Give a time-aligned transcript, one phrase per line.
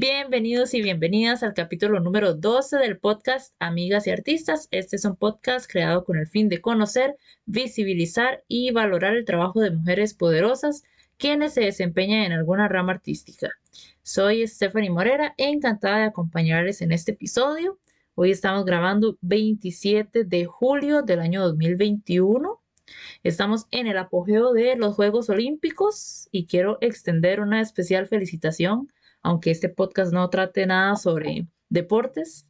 [0.00, 4.68] Bienvenidos y bienvenidas al capítulo número 12 del podcast Amigas y Artistas.
[4.70, 9.60] Este es un podcast creado con el fin de conocer, visibilizar y valorar el trabajo
[9.60, 10.84] de mujeres poderosas
[11.16, 13.48] quienes se desempeñan en alguna rama artística.
[14.04, 17.80] Soy Stephanie Morera, encantada de acompañarles en este episodio.
[18.14, 22.60] Hoy estamos grabando 27 de julio del año 2021.
[23.24, 28.92] Estamos en el apogeo de los Juegos Olímpicos y quiero extender una especial felicitación
[29.22, 32.46] aunque este podcast no trate nada sobre deportes,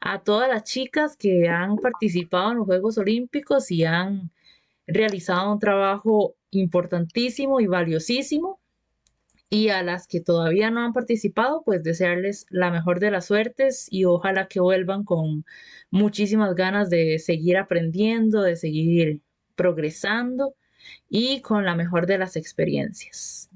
[0.00, 4.30] a todas las chicas que han participado en los Juegos Olímpicos y han
[4.86, 8.60] realizado un trabajo importantísimo y valiosísimo.
[9.50, 13.88] Y a las que todavía no han participado, pues desearles la mejor de las suertes
[13.90, 15.46] y ojalá que vuelvan con
[15.90, 19.22] muchísimas ganas de seguir aprendiendo, de seguir
[19.56, 20.54] progresando
[21.08, 23.48] y con la mejor de las experiencias.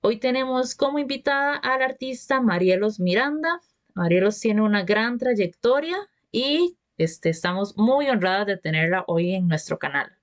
[0.00, 3.60] Hoy tenemos como invitada al artista Marielos Miranda.
[3.94, 5.98] Marielos tiene una gran trayectoria
[6.30, 10.16] y este, estamos muy honradas de tenerla hoy en nuestro canal.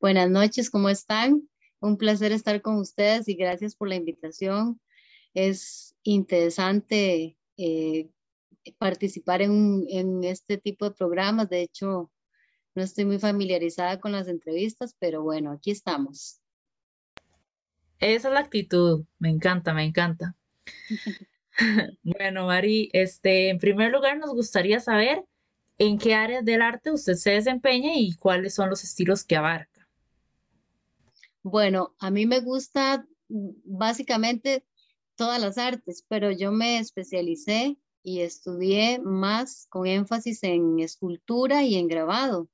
[0.00, 1.46] Buenas noches, ¿cómo están?
[1.78, 4.80] Un placer estar con ustedes y gracias por la invitación.
[5.34, 8.08] Es interesante eh,
[8.78, 11.50] participar en, en este tipo de programas.
[11.50, 12.10] De hecho,
[12.74, 16.39] no estoy muy familiarizada con las entrevistas, pero bueno, aquí estamos.
[18.00, 19.04] Esa es la actitud.
[19.18, 20.34] Me encanta, me encanta.
[22.02, 25.24] bueno, Mari, este, en primer lugar nos gustaría saber
[25.78, 29.88] en qué áreas del arte usted se desempeña y cuáles son los estilos que abarca.
[31.42, 34.64] Bueno, a mí me gusta mm, básicamente
[35.16, 41.76] todas las artes, pero yo me especialicé y estudié más con énfasis en escultura y
[41.76, 42.48] en grabado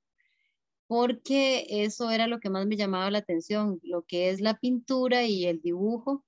[0.86, 5.24] porque eso era lo que más me llamaba la atención, lo que es la pintura
[5.24, 6.24] y el dibujo,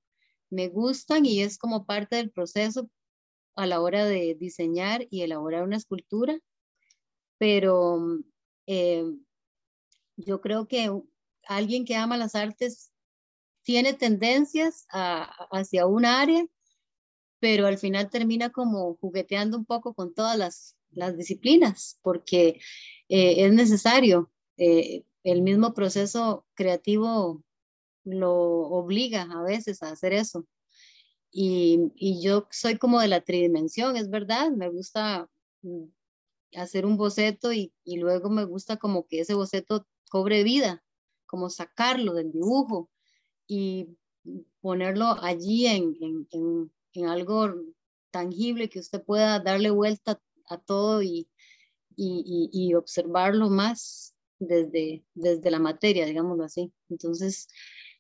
[0.51, 2.91] me gustan y es como parte del proceso
[3.55, 6.39] a la hora de diseñar y elaborar una escultura,
[7.39, 8.01] pero
[8.67, 9.05] eh,
[10.17, 10.91] yo creo que
[11.45, 12.93] alguien que ama las artes
[13.63, 16.47] tiene tendencias hacia un área,
[17.41, 20.75] pero al final termina como jugueteando un poco con todas las,
[21.17, 22.61] disciplinas, porque
[23.09, 27.43] eh, es necesario eh, el mismo proceso creativo
[28.05, 30.47] lo obliga a veces a hacer eso.
[31.31, 35.29] Y, y, yo soy como de la tridimensión, es verdad, me gusta
[35.63, 35.85] mm,
[36.57, 40.83] hacer un boceto y, y, luego me gusta como que ese boceto cobre vida,
[41.27, 42.91] como sacarlo del dibujo
[43.47, 43.89] y
[44.61, 47.55] ponerlo allí en, en, en, en algo
[48.11, 51.29] tangible que usted pueda darle vuelta a todo y,
[51.95, 56.73] y, y observarlo más desde, desde la materia, digámoslo así.
[56.89, 57.49] Entonces,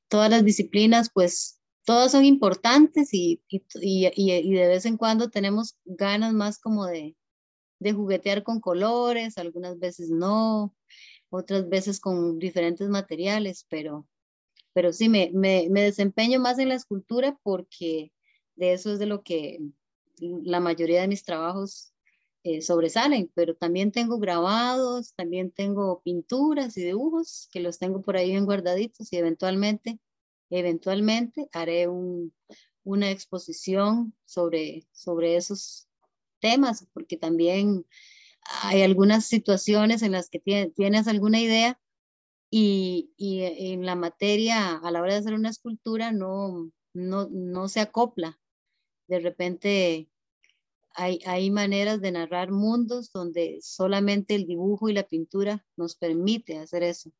[0.09, 5.77] todas las disciplinas, pues, todas son importantes y, y, y, de vez en cuando tenemos
[5.85, 7.17] ganas más como de,
[7.79, 10.75] de juguetear con colores, algunas veces no,
[11.31, 14.07] otras veces con diferentes materiales, pero,
[14.73, 18.13] pero sí, me, me, me desempeño más en la escultura porque
[18.57, 19.59] de eso es de lo que
[20.21, 21.93] la mayoría de mis trabajos
[22.45, 28.17] eh, sobresalen, pero también tengo grabados, también tengo pinturas y dibujos que los tengo por
[28.17, 29.99] ahí bien guardaditos y eventualmente,
[30.51, 32.33] eventualmente haré un,
[32.85, 35.89] una exposición sobre, sobre esos
[36.41, 37.85] temas, porque también
[38.63, 40.41] hay algunas situaciones en las que
[40.75, 41.81] tienes alguna idea
[42.51, 47.69] y, y, en la materia, a la hora de hacer una escultura, no, no, no
[47.69, 48.39] se acopla.
[49.07, 50.09] De repente
[50.99, 56.83] hay, maneras de narrar mundos donde solamente el dibujo y la pintura nos permite hacer
[56.83, 57.13] eso.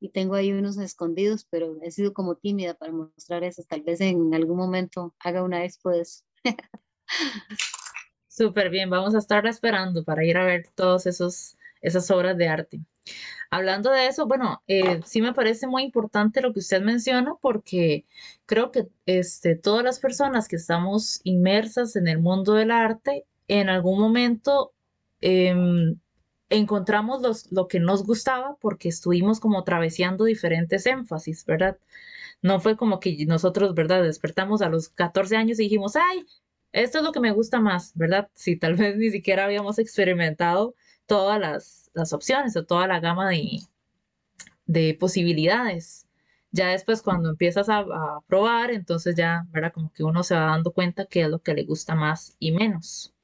[0.00, 3.62] Y tengo ahí unos escondidos, pero he sido como tímida para mostrar eso.
[3.68, 6.24] Tal vez en algún momento haga una expo de eso.
[8.28, 12.80] Súper bien, vamos a estar esperando para ir a ver todas esas obras de arte.
[13.50, 18.06] Hablando de eso, bueno, eh, sí me parece muy importante lo que usted menciona porque
[18.46, 23.68] creo que este, todas las personas que estamos inmersas en el mundo del arte, en
[23.68, 24.72] algún momento
[25.20, 25.98] em,
[26.50, 31.78] encontramos lo que nos gustaba porque estuvimos como traveseando diferentes énfasis, ¿verdad?
[32.42, 34.02] No fue como que nosotros, ¿verdad?
[34.02, 36.24] Despertamos a los 14 años y dijimos, ay,
[36.72, 38.30] esto es lo que me gusta más, ¿verdad?
[38.34, 40.74] Si tal vez ni siquiera habíamos experimentado
[41.06, 43.60] todas las las opciones o toda la gama de,
[44.66, 46.06] de posibilidades.
[46.50, 47.84] Ya después cuando empiezas a,
[48.26, 49.72] probar, entonces ya, ¿verdad?
[49.72, 52.52] Como que uno se va dando cuenta qué es lo que le gusta más y
[52.52, 53.14] menos.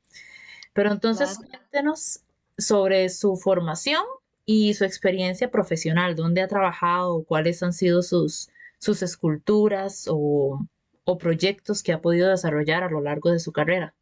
[0.72, 2.20] Pero entonces cuéntenos
[2.56, 4.02] sobre su formación
[4.46, 8.48] y su experiencia profesional, dónde ha trabajado, cuáles han sido sus,
[8.78, 10.66] sus esculturas o,
[11.04, 13.94] o proyectos que ha podido desarrollar a lo largo de su carrera?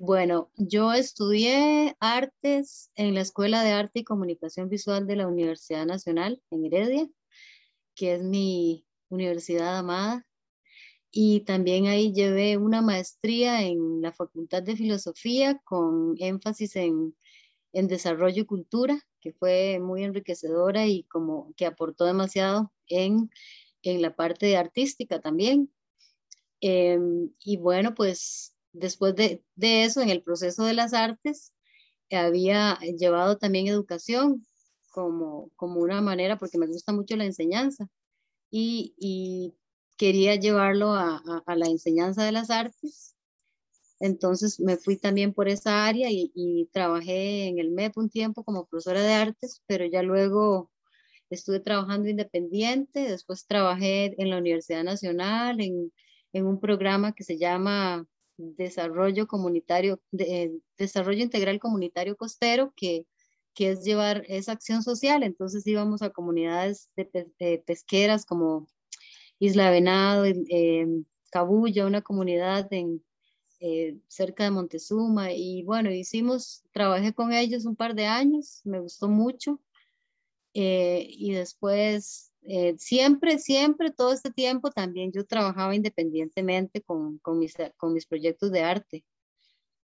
[0.00, 5.86] Bueno, yo estudié artes en la Escuela de Arte y Comunicación Visual de la Universidad
[5.86, 7.08] Nacional en Heredia,
[7.96, 10.24] que es mi universidad amada.
[11.10, 17.16] Y también ahí llevé una maestría en la Facultad de Filosofía con énfasis en,
[17.72, 23.30] en desarrollo y cultura, que fue muy enriquecedora y como que aportó demasiado en,
[23.82, 25.72] en la parte artística también.
[26.60, 31.52] Em, y bueno, pues después de, de, eso, en el proceso de las artes,
[32.10, 34.46] había llevado también educación
[34.90, 37.88] como, como una manera, porque me gusta mucho la enseñanza,
[38.50, 39.54] y,
[39.96, 43.16] quería llevarlo a, a, la enseñanza de las artes.
[44.00, 48.44] Entonces me fui también por esa área y, y, trabajé en el MEP un tiempo
[48.44, 50.70] como profesora de artes, pero ya luego
[51.30, 55.92] estuve trabajando independiente, después trabajé en la Universidad Nacional en,
[56.32, 58.06] en un programa que se llama
[58.38, 63.06] desarrollo comunitario, de, desarrollo integral comunitario costero, que,
[63.54, 65.22] que es llevar esa acción social.
[65.22, 68.66] Entonces íbamos a comunidades de, pesqueras como
[69.38, 70.86] Isla Venado, eh,
[71.30, 73.02] Cabulla, una comunidad en,
[73.60, 75.32] eh, cerca de Montezuma.
[75.32, 79.60] Y bueno, hicimos, trabajé con ellos un par de años, me gustó mucho.
[80.54, 87.38] Eh, y después eh, siempre, siempre, todo este tiempo también yo trabajaba independientemente con, con,
[87.38, 89.04] mis, con mis proyectos de arte,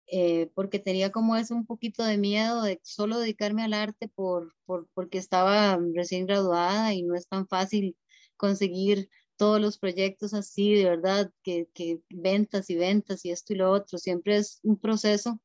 [0.07, 4.55] eh, porque tenía como eso un poquito de miedo de solo dedicarme al arte por,
[4.67, 7.97] por, porque estaba recién graduada y no es tan fácil
[8.37, 13.57] conseguir todos los proyectos así, de verdad, que, que ventas y ventas y esto y
[13.57, 15.41] lo otro, siempre es un proceso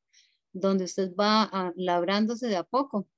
[0.52, 3.08] donde usted va a, labrándose de a poco.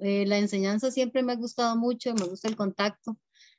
[0.00, 3.16] Eh, la enseñanza siempre me ha gustado mucho, me gusta el contacto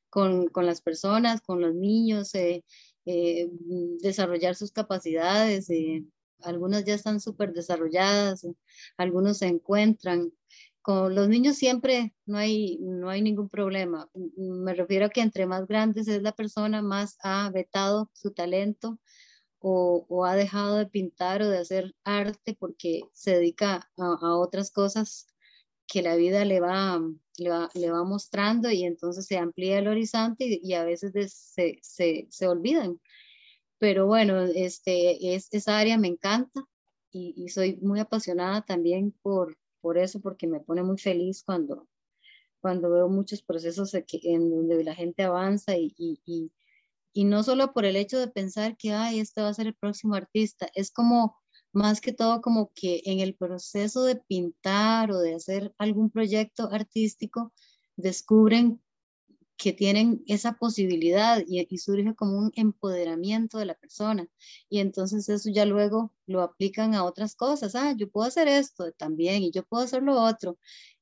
[0.09, 2.63] con, con las personas, con los niños, eh,
[3.05, 3.49] eh,
[4.01, 5.69] desarrollar sus capacidades.
[6.41, 8.45] algunas ya están súper desarrolladas,
[8.97, 10.31] algunos se encuentran.
[10.81, 14.09] Con los niños siempre no hay, no hay ningún problema.
[14.37, 18.99] Me refiero a que entre más grandes es la persona, más ha vetado su talento
[19.59, 24.71] o, o, ha dejado de pintar o de hacer arte porque se dedica a otras
[24.71, 25.27] cosas
[25.87, 27.01] que la vida le va,
[27.37, 31.79] le va, le va mostrando y entonces se amplía el horizonte y, a veces se,
[31.81, 32.99] se, se, olvidan.
[33.79, 36.65] Pero bueno, este, es, esa área me encanta
[37.11, 41.87] y, soy muy apasionada también por, por eso, porque me pone muy feliz cuando,
[42.59, 46.51] cuando veo muchos procesos en donde la gente avanza y, y,
[47.13, 49.75] y, no solo por el hecho de pensar que, ay, este va a ser el
[49.75, 51.37] próximo artista, es como
[51.73, 56.69] más que todo como que en el proceso de pintar o de hacer algún proyecto
[56.71, 57.53] artístico,
[57.95, 58.81] descubren
[59.57, 64.27] que tienen esa posibilidad y, surge como un empoderamiento de la persona.
[64.69, 67.75] Y entonces eso ya luego lo aplican a otras cosas.
[67.75, 70.57] Ah, yo puedo hacer esto también y yo puedo hacer lo otro.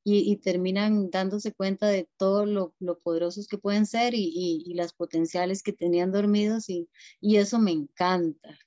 [0.07, 4.93] Y, terminan dándose cuenta de todo lo, lo poderosos que pueden ser y, y, las
[4.93, 6.87] potenciales que tenían dormidos y,
[7.19, 8.57] y eso me encanta.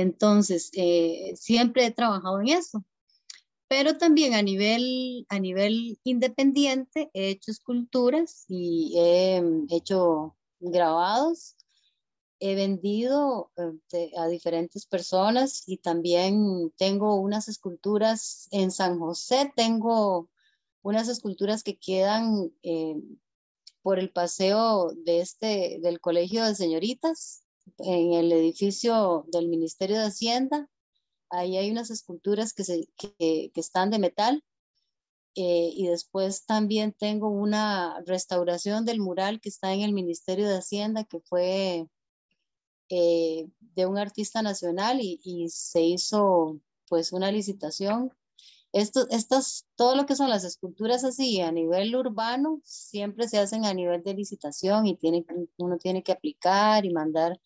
[0.00, 2.84] Entonces, eh, siempre he trabajado en eso.
[3.68, 11.56] Pero también a nivel, a nivel independiente he hecho esculturas y he hecho grabados.
[12.40, 13.52] He vendido
[13.92, 19.52] eh, a diferentes personas y también tengo unas esculturas en San José.
[19.54, 20.28] Tengo
[20.82, 22.96] unas esculturas que quedan eh,
[23.82, 27.43] por el paseo de este, del Colegio de Señoritas
[27.78, 30.68] en el edificio del Ministerio de Hacienda.
[31.30, 34.44] Ahí hay unas esculturas que, se, que, están de metal.
[35.36, 40.58] Eh, y después también tengo una restauración del mural que está en el Ministerio de
[40.58, 41.88] Hacienda, que fue
[42.88, 48.12] eh, de un artista nacional y, y, se hizo pues una licitación
[48.74, 49.06] esto,
[49.76, 54.02] todo lo que son las esculturas así a nivel urbano siempre se hacen a nivel
[54.02, 54.98] de licitación y
[55.58, 57.40] uno tiene que aplicar y mandar,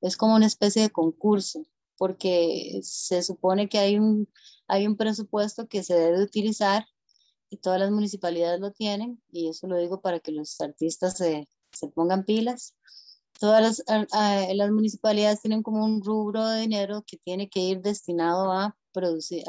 [0.00, 1.62] es como una especie de concurso,
[1.98, 4.26] porque se supone que hay un,
[4.68, 6.86] hay un presupuesto que se debe utilizar
[7.50, 11.46] y todas las municipalidades lo tienen, y eso lo digo para que los artistas se,
[11.72, 12.74] se pongan pilas.
[13.38, 14.08] Todas las,
[14.54, 19.44] las municipalidades tienen como un rubro de dinero que tiene que ir destinado a producir,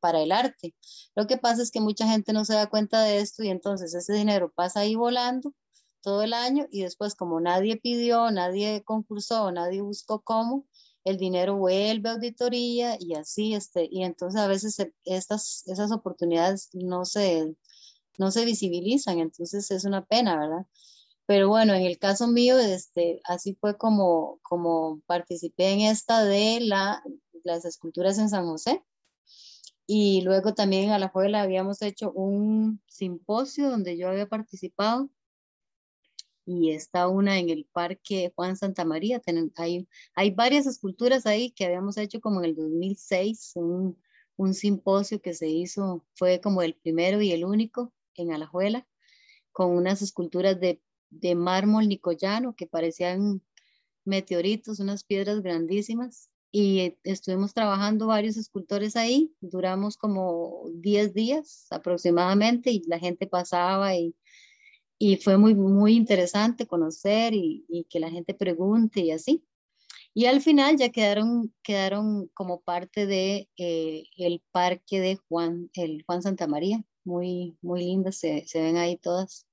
[0.00, 0.74] para el arte.
[1.14, 3.94] Lo que pasa es que mucha gente no se da cuenta de esto y entonces
[3.94, 5.54] ese dinero pasa ahí volando
[6.02, 10.66] todo el año y después como nadie pidió, nadie concursó, nadie buscó cómo,
[11.04, 16.70] el dinero vuelve a auditoría y así, este, y entonces a veces estas, esas oportunidades
[16.72, 17.56] no se,
[18.18, 20.66] no se visibilizan, entonces es una pena, ¿verdad?
[21.26, 26.60] pero bueno, en el caso mío, este, así fue como, como participé en esta de
[26.60, 27.02] la,
[27.46, 28.82] las esculturas en San José.
[29.86, 35.10] Y luego también en Alajuela habíamos hecho un simposio donde yo había participado
[36.46, 39.20] y está una en el Parque Juan Santa María.
[39.56, 44.00] hay, hay varias esculturas ahí que habíamos hecho como en el 2006, un,
[44.36, 48.86] un simposio que se hizo, fue como el primero y el único en Alajuela,
[49.50, 53.42] con unas esculturas de, de mármol nicoyano que parecían
[54.04, 56.30] meteoritos, unas piedras grandísimas.
[56.52, 63.94] Y estuvimos trabajando varios escultores ahí, duramos como 10 días aproximadamente y la gente pasaba
[63.94, 64.14] y
[64.98, 69.44] y fue muy, muy interesante conocer y, y, que la gente pregunte y así.
[70.14, 76.02] Y al final ya quedaron, quedaron como parte de eh, el parque de Juan, el
[76.06, 79.46] Juan Santa María, muy, muy lindas, se, se ven ahí todas.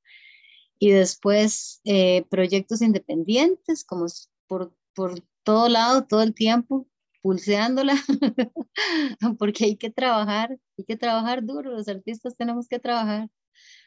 [0.80, 4.06] Y después eh, proyectos independientes, como
[4.48, 6.88] por, por todo lado, todo el tiempo,
[7.22, 7.96] pulseándola,
[9.40, 13.30] porque hay que trabajar, hay que trabajar duro, los artistas tenemos que trabajar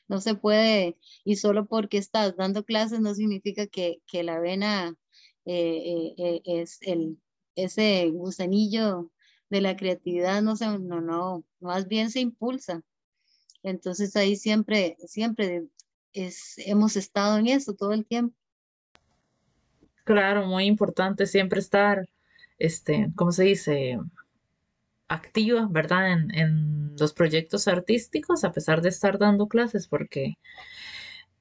[0.08, 4.96] no se puede, y solo porque estás dando clases no significa que, que la vena
[5.44, 7.18] eh, eh, eh, es el,
[7.56, 9.10] ese gusanillo
[9.50, 12.82] de la creatividad, no sé, no, no, más bien se impulsa.
[13.62, 15.66] Entonces ahí siempre, siempre
[16.12, 18.36] es, hemos estado en eso todo el tiempo.
[20.06, 22.06] Claro, muy importante siempre estar,
[22.58, 23.98] este, ¿cómo se dice?
[25.08, 26.12] activa, ¿verdad?
[26.12, 30.36] En, en, los proyectos artísticos, a pesar de estar dando clases, porque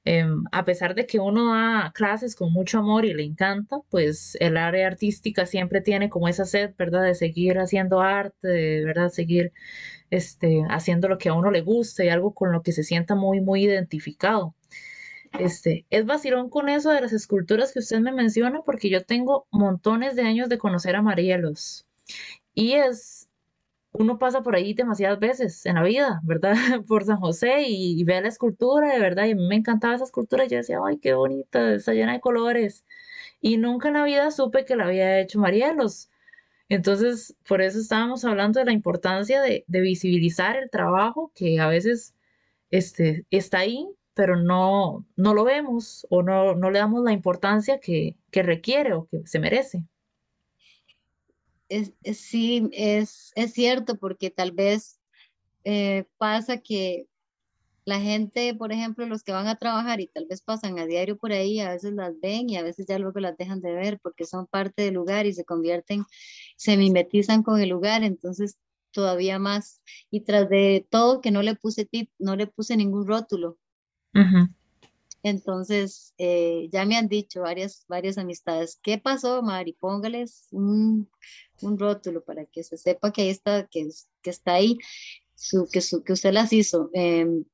[0.04, 4.36] em, a pesar de que uno da clases con mucho amor y le encanta, pues
[4.40, 7.04] el área artística siempre tiene como esa sed, ¿verdad?
[7.04, 9.52] De seguir haciendo arte, de verdad, seguir
[10.10, 13.14] este, haciendo lo que a uno le gusta y algo con lo que se sienta
[13.16, 14.55] muy, muy identificado.
[15.38, 19.46] Este, es vacilón con eso de las esculturas que usted me menciona, porque yo tengo
[19.50, 21.86] montones de años de conocer a Marielos.
[22.54, 23.26] Y es
[23.98, 26.54] uno pasa por ahí demasiadas veces en la vida, ¿verdad?
[26.86, 30.58] Por San José y, ve la escultura, de verdad, y me encantaba esa escultura, yo
[30.58, 32.84] decía, ay, qué bonita, está llena de colores.
[33.40, 36.10] Y nunca en la vida supe que la había hecho Marielos.
[36.68, 42.14] Entonces, por eso estábamos hablando de la importancia de, visibilizar el trabajo que a veces
[42.70, 47.78] este, está ahí, pero no, no lo vemos o no, no le damos la importancia
[47.78, 49.84] que, que requiere o que se merece
[51.68, 55.00] es, sí, es, es, cierto, porque tal vez
[55.64, 57.08] eh, pasa que
[57.84, 61.16] la gente, por ejemplo, los que van a trabajar y tal vez pasan a diario
[61.18, 64.00] por ahí, a veces las ven y a veces ya luego las dejan de ver
[64.02, 66.04] porque son parte del lugar y se convierten,
[66.56, 68.58] se mimetizan con el lugar, entonces
[68.90, 69.82] todavía más.
[70.10, 73.58] Y tras de todo que no le puse no le puse ningún rótulo.
[75.22, 79.72] Entonces, eh, ya me han dicho varias, varias amistades, ¿qué pasó, Mari?
[79.72, 81.10] Póngales un,
[81.62, 83.88] un rótulo para que se sepa que, ahí está, que,
[84.22, 84.78] que está ahí,
[85.34, 86.90] su, que, su, que usted las hizo.
[86.92, 87.44] Em,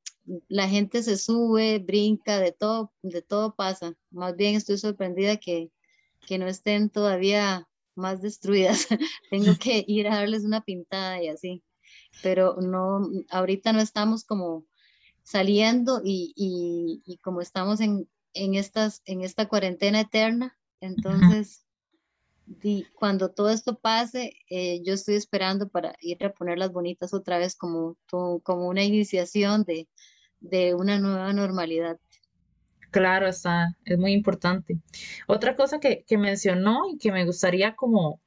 [0.48, 3.94] la gente se sube, brinca, de todo, de todo pasa.
[4.10, 5.70] Más bien estoy sorprendida que,
[6.26, 8.86] que no estén todavía más destruidas.
[9.30, 11.62] Tengo que ir a darles una pintada y así.
[12.22, 14.66] Pero no, ahorita no estamos como
[15.22, 21.64] saliendo y, y, y como estamos en, en, estas, en esta cuarentena eterna, entonces
[22.94, 27.56] cuando todo esto pase, eh, yo estoy esperando para ir a ponerlas bonitas otra vez
[27.56, 29.88] como, como una iniciación de,
[30.40, 31.98] de una nueva normalidad.
[32.90, 34.78] Claro, está, es muy importante.
[35.26, 38.20] Otra cosa que, que, mencionó y que me gustaría como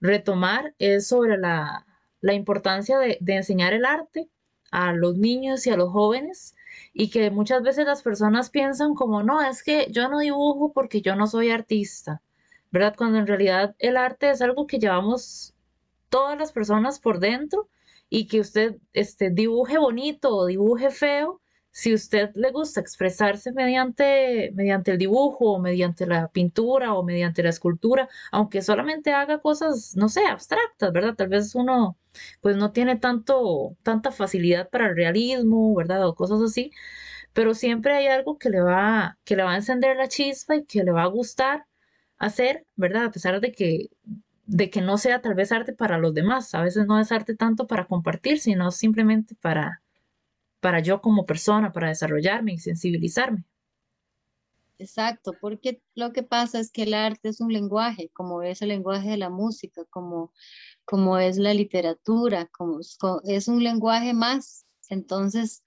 [0.00, 1.86] retomar es sobre la,
[2.20, 4.28] la importancia de, de, enseñar el arte
[4.74, 6.56] a los niños y a los jóvenes
[6.92, 11.00] y que muchas veces las personas piensan como, no, es que yo no dibujo porque
[11.00, 12.22] yo no soy artista,
[12.72, 12.96] ¿verdad?
[12.96, 15.54] Cuando en realidad el arte es algo que llevamos
[16.08, 17.68] todas las personas por dentro
[18.10, 21.40] y que usted este, dibuje bonito o dibuje feo,
[21.74, 27.42] si usted le gusta expresarse mediante, mediante el dibujo o mediante la pintura o mediante
[27.42, 31.16] la escultura, aunque solamente haga cosas, no sé, abstractas, ¿verdad?
[31.16, 31.98] Tal vez uno
[32.40, 36.06] pues no tiene tanto, tanta facilidad para el realismo, ¿verdad?
[36.06, 36.70] O cosas así,
[37.32, 40.64] pero siempre hay algo que le va, que le va a encender la chispa y
[40.66, 41.66] que le va a gustar
[42.18, 43.06] hacer, ¿verdad?
[43.06, 43.90] A pesar de que
[44.46, 47.34] de que no sea tal vez arte para los demás, a veces no es arte
[47.36, 49.82] tanto para compartir, sino simplemente para
[50.64, 53.44] para yo como persona, para desarrollarme y sensibilizarme.
[54.78, 58.68] Exacto, porque lo que pasa es que el arte es un lenguaje, como es el
[58.68, 60.32] lenguaje de la música, como,
[60.86, 64.64] como es la literatura, como es un lenguaje más.
[64.88, 65.62] Entonces,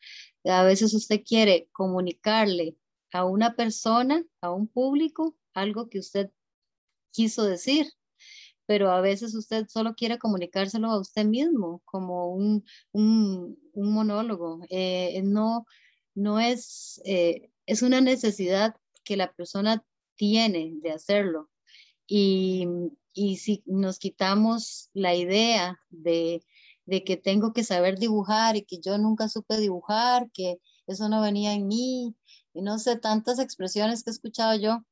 [0.45, 2.75] a veces usted quiere comunicarle
[3.11, 6.31] a una persona, a un público, algo que usted
[7.11, 7.85] quiso decir,
[8.67, 14.61] pero a veces usted solo quiere comunicárselo a usted mismo como un, un, monólogo.
[14.69, 15.65] Eh, no,
[16.15, 19.83] no es, eh, es una necesidad que la persona
[20.15, 21.49] tiene de hacerlo.
[22.07, 22.67] Y,
[23.13, 26.43] y si nos quitamos la idea de,
[26.85, 31.21] de que tengo que saber dibujar y que yo nunca supe dibujar, que eso no
[31.21, 32.15] venía en mí,
[32.53, 34.83] y no sé, tantas expresiones que he escuchado yo,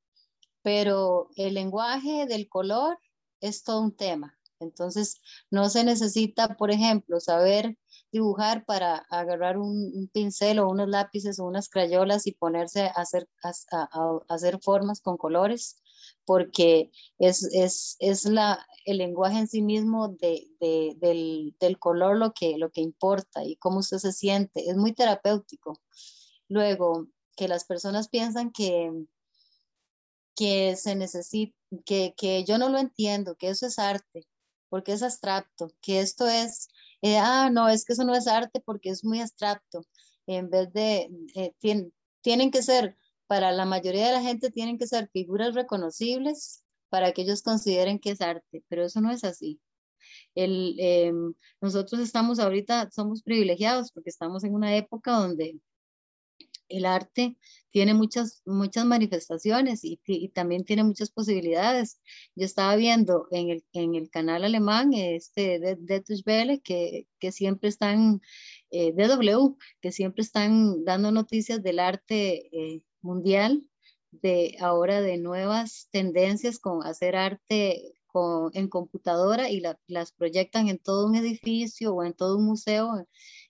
[0.62, 3.00] pero el lenguaje del color
[3.40, 4.38] es todo un tema.
[4.60, 7.78] Entonces, no se necesita, por ejemplo, saber
[8.16, 13.28] dibujar para agarrar un, pincel o unos lápices o unas crayolas y ponerse a hacer,
[13.44, 15.82] a, hacer formas con colores,
[16.24, 22.16] porque es, es, es la, el lenguaje en sí mismo de, de, del, del, color
[22.18, 24.70] lo que, lo que importa y cómo usted se siente.
[24.70, 25.82] Es muy terapéutico.
[26.48, 28.94] Luego, que las personas piensan que,
[30.38, 34.26] que se necesita, que, que yo no lo entiendo, que eso es arte,
[34.70, 36.70] porque es abstracto, que esto es,
[37.06, 39.86] eh, ah, no, es que eso no es arte porque es muy abstracto.
[40.26, 41.54] En vez de, eh,
[42.22, 42.98] tienen que ser,
[43.28, 48.00] para la mayoría de la gente, tienen que ser figuras reconocibles para que ellos consideren
[48.00, 49.60] que es arte, pero eso no es así.
[50.34, 55.60] El, em, nosotros estamos ahorita, somos privilegiados porque estamos en una época donde
[56.70, 57.38] el arte
[57.72, 60.00] tiene muchas, muchas manifestaciones y,
[60.34, 62.00] también tiene muchas posibilidades.
[62.36, 67.70] Yo estaba viendo en el, en el canal alemán, este de, de que, que siempre
[67.70, 68.22] están,
[68.72, 73.64] eh, DW, que siempre están dando noticias del arte eh, mundial,
[74.12, 80.80] de ahora de nuevas tendencias con hacer arte con, en computadora y las proyectan en
[80.80, 83.06] todo un edificio o en todo un museo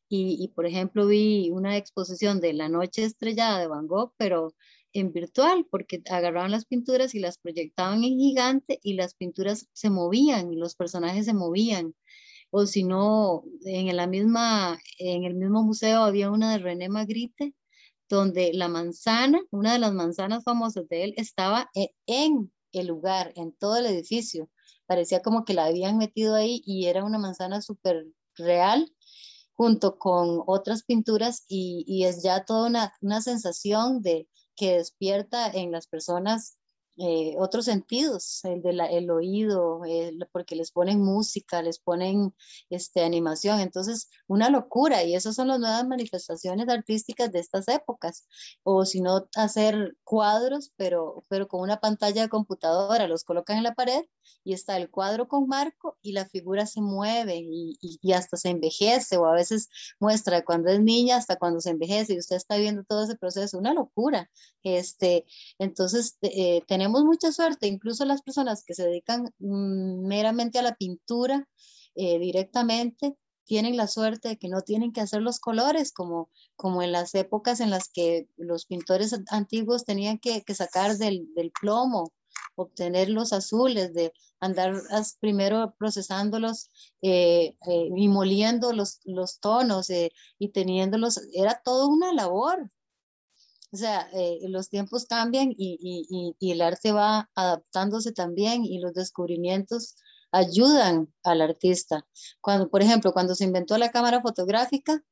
[0.08, 4.54] y, por ejemplo, vi una exposición de La Noche Estrellada de Van Gogh, pero
[4.94, 9.90] en virtual, porque agarraban las pinturas y las proyectaban en gigante y las pinturas se
[9.90, 11.94] movían y los personajes se movían.
[12.50, 17.54] O si no, en, en el mismo museo había una de René Magritte,
[18.08, 23.34] donde la manzana, una de las manzanas famosas de él, estaba e, en el lugar,
[23.36, 24.50] en todo el edificio.
[24.86, 28.95] Parecía como que la habían metido ahí y era una manzana súper real
[29.56, 35.72] junto con otras pinturas y, es ya toda una, una, sensación de que despierta en
[35.72, 36.58] las personas
[36.98, 39.82] eh, otros sentidos, el del el oído,
[40.32, 42.34] porque les ponen música, les ponen
[42.70, 48.28] este, animación, entonces una locura y esas son las nuevas manifestaciones artísticas de estas épocas,
[48.64, 53.64] o si no hacer cuadros, pero, pero con una pantalla de computadora, los colocan en
[53.64, 54.04] la pared
[54.44, 58.50] y está el cuadro con marco y la figura se mueve y, y, hasta se
[58.50, 62.58] envejece o a veces muestra cuando es niña hasta cuando se envejece y usted está
[62.58, 64.30] viendo todo ese proceso, una locura.
[64.64, 65.26] Este,
[65.60, 70.76] entonces, eh, tenemos mucha suerte, incluso las personas que se dedican mm, meramente a la
[70.76, 71.48] pintura
[71.96, 76.82] eh, directamente, tienen la suerte de que no tienen que hacer los colores como, como
[76.82, 81.30] en las épocas en las que los pintores antiguos tenían que, sacar del,
[81.62, 82.12] plomo
[82.56, 84.74] obtener los azules, de andar
[85.20, 86.72] primero procesándolos
[87.02, 89.90] eh, eh, y moliendo los, los tonos
[90.40, 92.72] y teniéndolos, era todo una labor.
[93.72, 94.10] O sea,
[94.48, 99.96] los tiempos cambian y, y, y, el arte va adaptándose también y los descubrimientos
[100.32, 102.06] ayudan al artista.
[102.42, 105.04] Cuando, por ejemplo, cuando se inventó la cámara fotográfica,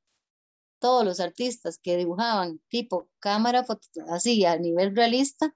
[0.80, 3.66] todos los artistas que dibujaban tipo cámara
[4.10, 5.56] así a nivel realista,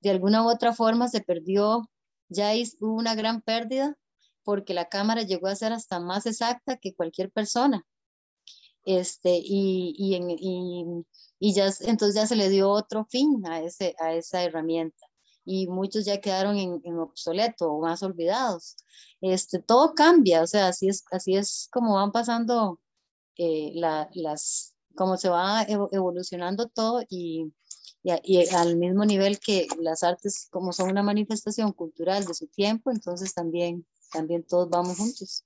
[0.00, 1.90] de alguna u otra forma se perdió,
[2.28, 3.96] ya hubo una gran pérdida
[4.44, 7.84] porque la cámara llegó a ser hasta más exacta que cualquier persona.
[8.84, 10.84] Este, y, y, y,
[11.40, 15.06] ya, entonces ya se le dio otro fin a, ese, a esa herramienta
[15.44, 18.76] y muchos ya quedaron en, obsoleto o más olvidados.
[19.22, 22.78] Este, todo cambia, o sea, así es, así es como van pasando
[23.36, 27.50] eh, la, las, como se va evolucionando todo y,
[28.02, 32.90] y, al mismo nivel que las artes como son una manifestación cultural de su tiempo,
[32.90, 35.44] entonces también, también todos vamos juntos.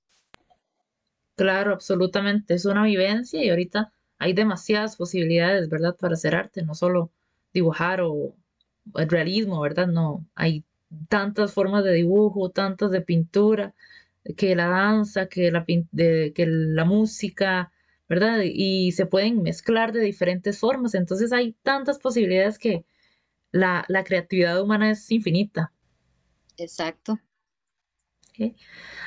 [1.35, 3.93] Claro, absolutamente, es una vivencia y ahorita
[4.23, 5.97] hay demasiadas posibilidades, ¿verdad?
[5.97, 7.11] Para hacer arte, no solo
[7.53, 8.33] dibujar o
[8.95, 9.87] el realismo, ¿verdad?
[9.87, 10.63] No, hay
[11.09, 13.73] tantas formas de dibujo, tantas de pintura,
[14.37, 17.73] que la danza, que la, de, que la música,
[18.07, 18.39] ¿verdad?
[18.45, 20.95] Y se pueden mezclar de diferentes formas.
[20.95, 22.85] Entonces hay tantas posibilidades que
[23.51, 25.73] la, creatividad humana es infinita.
[26.55, 27.19] Exacto.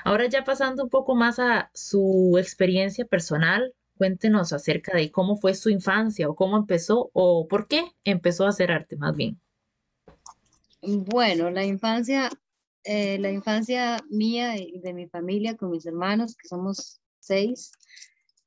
[0.04, 5.54] Ahora ya pasando un poco más a su experiencia personal cuéntenos acerca de cómo fue
[5.54, 9.40] su infancia o cómo empezó o por qué empezó a hacer arte más bien.
[10.82, 12.30] Bueno, la infancia,
[12.84, 17.72] eh, la infancia mía y de mi familia con mis hermanos, que somos seis,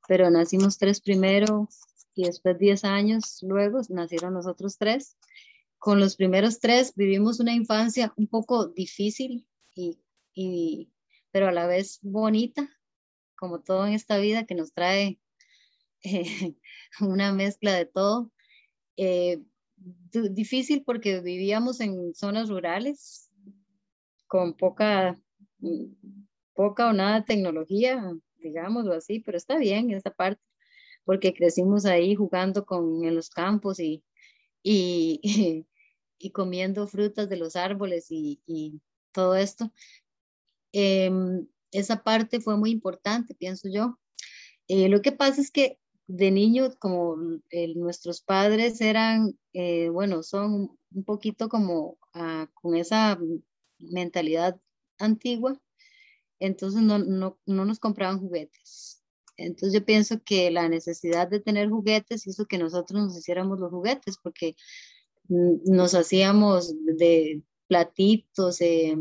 [0.08, 1.68] pero nacimos tres primero
[2.14, 5.16] y después diez años luego nacieron los otros tres.
[5.78, 9.98] Con los primeros tres vivimos una infancia un poco difícil y,
[10.34, 10.92] y
[11.30, 12.68] pero a la vez bonita,
[13.36, 15.18] como todo en esta vida que nos trae
[16.02, 16.54] eh,
[17.00, 18.30] una mezcla de todo.
[18.96, 19.42] Eh,
[19.76, 23.30] difícil porque vivíamos en zonas rurales
[24.26, 25.18] con poca,
[26.54, 30.42] poca o nada de tecnología, digámoslo así, pero está bien esa parte,
[31.04, 34.04] porque crecimos ahí jugando con, en los campos y,
[34.62, 35.20] y,
[36.18, 38.80] y comiendo frutas de los árboles y, y
[39.12, 39.72] todo esto.
[40.72, 43.98] Em, esa parte fue muy importante, pienso yo.
[44.68, 45.79] Eh, lo que pasa es que
[46.10, 47.16] de niños, como
[47.76, 53.18] nuestros padres eran, eh, bueno, son un poquito como ah, con esa
[53.78, 54.60] mentalidad
[54.98, 55.60] antigua,
[56.40, 59.04] entonces no, no, no, nos compraban juguetes.
[59.36, 63.70] Entonces yo pienso que la necesidad de tener juguetes hizo que nosotros nos hiciéramos los
[63.70, 64.56] juguetes, porque
[65.28, 68.96] nos hacíamos de platitos, eh,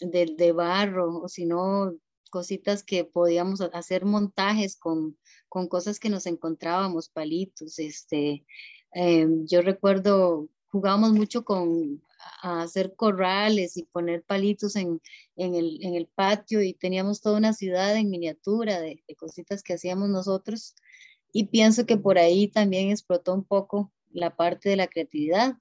[0.00, 1.96] de, de, barro, o si no,
[2.30, 5.18] cositas que podíamos hacer montajes con,
[5.48, 8.44] con cosas que nos encontrábamos, palitos, este,
[8.92, 12.02] em, yo recuerdo, jugábamos mucho con
[12.42, 15.00] hacer corrales y poner palitos en,
[15.36, 19.62] en, el, en, el, patio y teníamos toda una ciudad en miniatura de, de, cositas
[19.62, 20.74] que hacíamos nosotros
[21.32, 25.56] y pienso que por ahí también explotó un poco la parte de la creatividad.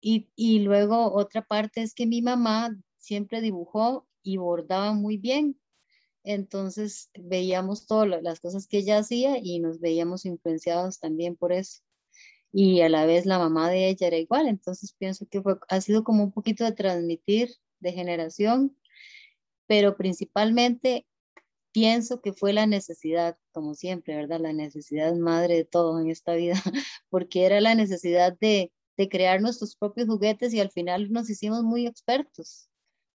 [0.00, 5.58] Y, y luego otra parte es que mi mamá siempre dibujó y bordaba muy bien.
[6.26, 11.82] Entonces veíamos todas las cosas que ella hacía y nos veíamos influenciados también por eso.
[12.52, 15.80] Y a la vez la mamá de ella era igual, entonces pienso que fue, ha
[15.80, 18.76] sido como un poquito de transmitir de generación,
[19.68, 21.06] pero principalmente
[21.72, 24.40] pienso que fue la necesidad, como siempre, ¿verdad?
[24.40, 26.54] La necesidad madre de todo en esta vida,
[27.08, 31.62] porque era la necesidad de, de crear nuestros propios juguetes y al final nos hicimos
[31.62, 32.68] muy expertos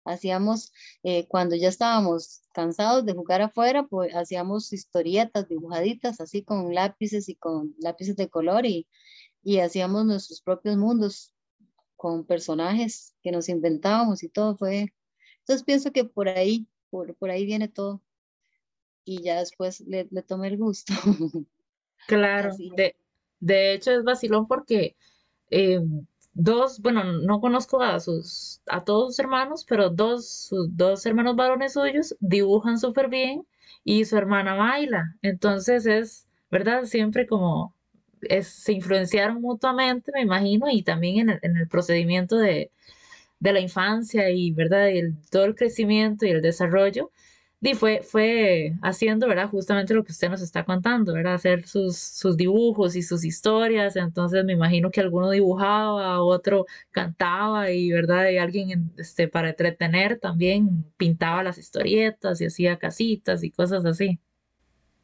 [0.05, 6.75] hacíamos, eh, cuando ya estábamos cansados de jugar afuera, pues hacíamos historietas dibujaditas, así con
[6.75, 8.87] lápices y con lápices de color y,
[9.43, 11.33] y hacíamos nuestros propios mundos
[11.97, 14.93] con personajes que nos inventábamos y todo fue.
[15.41, 18.03] Entonces pienso que por ahí, por, por ahí viene todo.
[19.05, 20.93] Y ya después le, le tomé el gusto.
[22.07, 22.97] Claro, de,
[23.41, 24.97] de, hecho es vacilón porque
[25.51, 25.81] eh,
[26.35, 31.37] dos, bueno, no conozco a sus, a todos sus hermanos, pero dos, sus dos hermanos
[31.37, 33.47] varones suyos dibujan súper bien
[33.85, 35.17] y su hermana baila.
[35.23, 36.85] Entonces es, ¿verdad?
[36.85, 37.75] Siempre como
[38.23, 42.71] es, se influenciaron mutuamente, me imagino, y también en el, en el procedimiento de,
[43.41, 44.89] de, la infancia y, ¿verdad?
[44.91, 47.11] El, todo el crecimiento y el desarrollo
[47.63, 49.51] y fue, fue haciendo, ¿verdad?
[49.51, 51.35] Justamente lo que usted nos está contando, ¿verdad?
[51.35, 53.97] Hacer sus, sus dibujos y sus historias.
[53.97, 58.31] Entonces me imagino que alguno dibujaba, otro cantaba y, ¿verdad?
[58.31, 64.19] Y alguien este, para entretener también pintaba las historietas y hacía casitas y cosas así.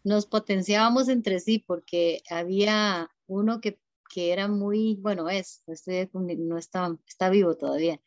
[0.02, 6.56] Nos potenciábamos entre sí porque había uno que, que era muy, bueno, es, este no
[6.56, 8.00] está, está vivo todavía,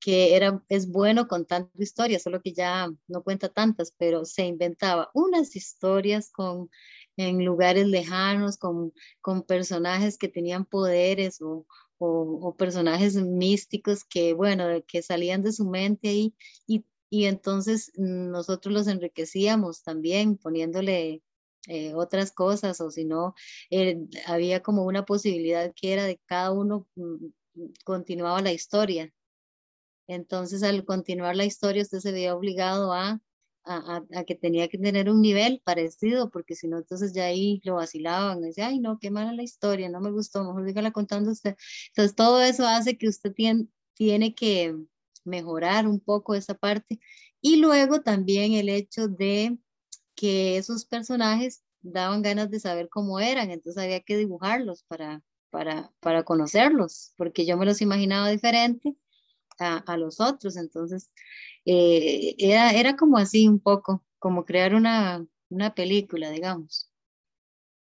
[0.00, 5.10] que era, es bueno contando historias, solo que ya no cuenta tantas, pero se inventaba
[5.14, 6.70] unas historias con,
[7.16, 11.66] en lugares lejanos, con, con personajes que tenían poderes o,
[11.98, 16.34] o, personajes místicos que, bueno, que salían de su mente ahí
[16.66, 21.22] y, y entonces nosotros los enriquecíamos también poniéndole
[21.68, 23.34] eh, otras cosas o si no,
[23.70, 27.26] eh, había como una posibilidad que era de cada uno mm,
[27.84, 29.12] continuaba la historia
[30.14, 33.20] entonces, al continuar la historia, usted se veía obligado a,
[33.64, 37.60] a, a, que tenía que tener un nivel parecido, porque si no, entonces ya ahí
[37.64, 38.40] lo vacilaban.
[38.40, 41.56] Decía, ay, no, qué mala la historia, no me gustó, mejor dígala contando usted.
[41.88, 44.76] Entonces, todo eso hace que usted tiene, tiene que
[45.24, 47.00] mejorar un poco esa parte.
[47.40, 49.58] Y luego también el hecho de
[50.14, 55.92] que esos personajes daban ganas de saber cómo eran, entonces había que dibujarlos para, para,
[56.00, 58.96] para conocerlos, porque yo me los imaginaba diferente
[59.60, 60.56] a, los otros.
[60.56, 61.10] Entonces,
[61.64, 66.90] eh, era, era como así un poco, como crear una, una película, digamos.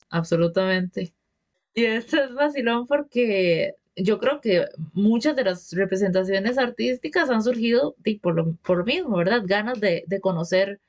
[0.09, 1.13] Absolutamente.
[1.73, 7.95] Y esto es vacilón porque yo creo que muchas de las representaciones artísticas han surgido
[8.21, 9.43] por, lo, por mismo, ¿verdad?
[9.45, 10.79] Ganas de, de, conocer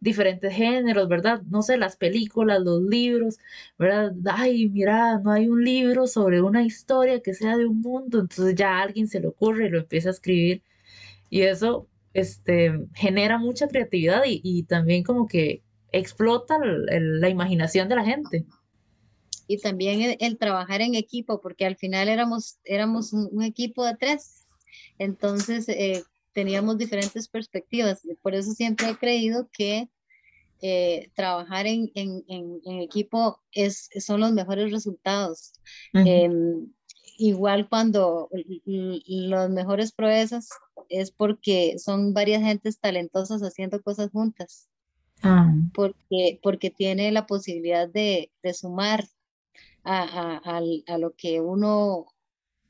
[0.00, 1.42] diferentes géneros, ¿verdad?
[1.50, 3.38] No sé, las películas, los libros,
[3.78, 4.12] ¿verdad?
[4.26, 8.54] Ay, mira, no hay un libro sobre una historia que sea de un mundo, entonces
[8.54, 10.62] ya a alguien se le ocurre y lo empieza a escribir
[11.34, 18.04] y eso este, genera mucha creatividad y, también como que explota la imaginación de la
[18.04, 18.46] gente.
[19.48, 24.46] Y también el, trabajar en equipo, porque al final éramos, éramos un, equipo de tres,
[24.98, 28.02] entonces eh, teníamos diferentes perspectivas.
[28.20, 29.88] Por eso siempre he creído que
[30.60, 35.52] eh, trabajar en, en, en, equipo es, son los mejores resultados.
[35.92, 36.72] Em,
[37.16, 38.28] igual cuando
[38.64, 40.48] las mejores proezas
[40.88, 44.68] es porque son varias gentes talentosas haciendo cosas juntas.
[45.22, 45.52] Ah.
[45.72, 49.04] Porque, porque tiene la posibilidad de, de sumar
[49.82, 52.06] a, a, a, lo que uno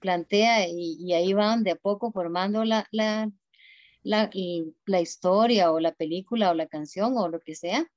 [0.00, 3.30] plantea y, y, ahí van de a poco formando la, la,
[4.04, 4.30] la,
[4.86, 7.90] la, historia o la película o la canción o lo que sea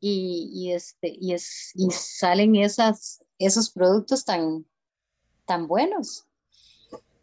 [0.00, 4.64] y, este, y, es, y salen esas, esos productos tan,
[5.44, 6.26] tan buenos.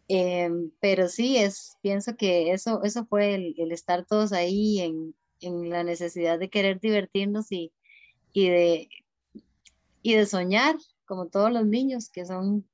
[0.07, 5.15] Em, pero sí, es, pienso que eso, eso fue el, el estar todos ahí en,
[5.39, 7.71] en, la necesidad de querer divertirnos y,
[8.33, 8.89] y, de,
[10.03, 12.67] y de soñar, como todos los niños que son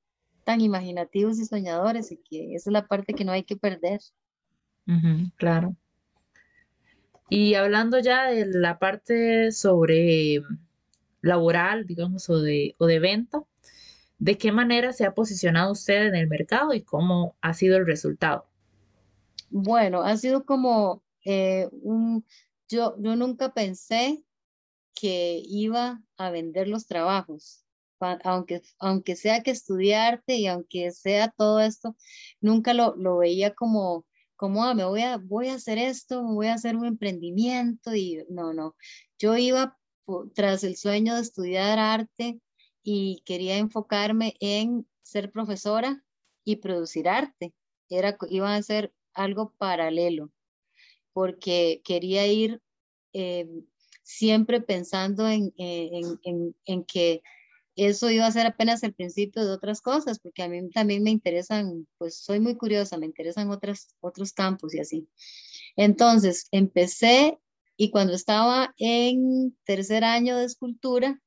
[0.43, 4.01] tan imaginativos y soñadores y que esa es la parte que no hay que perder.
[5.37, 5.75] Claro.
[7.29, 10.41] Y hablando ya de la parte sobre
[11.21, 13.45] laboral, digamos, o de, o de venta,
[14.21, 17.87] ¿De qué manera se ha posicionado usted en el mercado y cómo ha sido el
[17.87, 18.45] resultado?
[19.49, 22.23] Bueno, ha sido como eh, un,
[22.69, 24.23] yo, yo nunca pensé
[24.93, 27.65] que iba a vender los trabajos,
[28.23, 31.95] aunque, aunque sea que estudiarte y aunque sea todo esto,
[32.41, 34.05] nunca lo, lo veía como,
[34.41, 38.25] como, ah, me voy a, voy a hacer esto, voy a hacer un emprendimiento y
[38.27, 38.75] no, no,
[39.19, 39.77] yo iba
[40.33, 42.41] tras el sueño de estudiar arte
[42.81, 46.03] y quería enfocarme en ser profesora
[46.43, 47.53] y producir arte.
[47.87, 50.31] Era, iba a ser algo paralelo,
[51.13, 52.63] porque quería ir
[53.13, 53.47] eh,
[54.01, 57.21] siempre pensando en, en, en, que
[57.85, 61.11] eso iba a ser apenas el principio de otras cosas, porque a mí también me
[61.11, 65.07] interesan, pues soy muy curiosa, me interesan otras, otros campos y así.
[65.75, 67.39] Entonces, empecé
[67.77, 71.19] y cuando estaba en tercer año de escultura,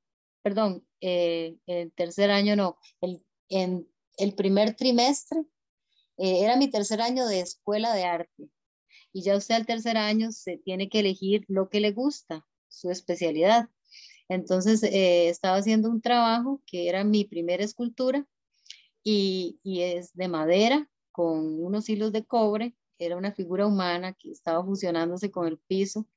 [0.43, 3.88] perdón, eh, el tercer año no, el, en
[4.19, 5.40] el primer trimestre,
[6.19, 8.51] eh, era mi tercer año de escuela de arte.
[9.12, 12.90] Y ya usted al tercer año se tiene que elegir lo que le gusta, su
[12.90, 13.69] especialidad.
[14.29, 18.27] Entonces eh, estaba haciendo un trabajo que era mi primera escultura
[19.03, 22.75] y, es de madera con unos hilos de cobre.
[22.99, 26.09] Era una figura humana que estaba fusionándose con el piso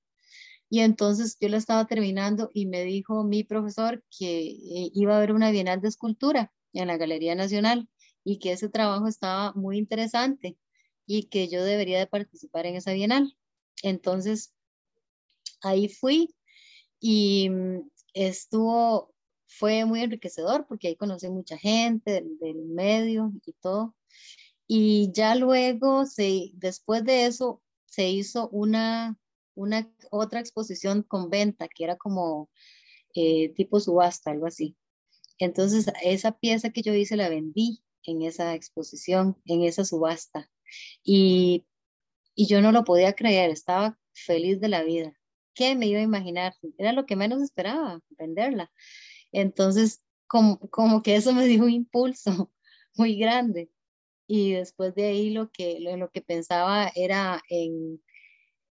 [0.70, 5.18] y entonces yo la estaba terminando y me dijo mi profesor que eh, iba a
[5.18, 7.90] haber una bienal de escultura en la Galería Nacional
[8.24, 10.58] y que ese trabajo estaba muy interesante
[11.06, 13.38] y que yo debería de participar en esa bienal.
[13.82, 14.54] Entonces,
[15.62, 16.36] ahí fui
[17.00, 17.90] y mm,
[18.26, 19.14] estuvo,
[19.48, 23.96] fue muy enriquecedor porque ahí conocí mucha gente del, medio y todo.
[24.68, 29.18] Y ya luego, se, después de eso, se hizo una
[29.58, 32.50] una otra exposición con venta, que era como
[33.16, 34.78] eh, tipo subasta, algo así.
[35.40, 40.50] Entonces, esa pieza que yo hice la vendí en esa exposición, en esa subasta.
[41.04, 41.66] Y,
[42.36, 45.17] y yo no lo podía creer, estaba feliz de la vida.
[45.58, 46.54] ¿Qué me iba a imaginar?
[46.78, 48.72] Era lo que menos esperaba, venderla.
[49.32, 52.54] Entonces, como, como que eso me dio un impulso
[52.96, 53.72] muy grande.
[54.28, 58.00] Y después de ahí lo que, lo que pensaba era en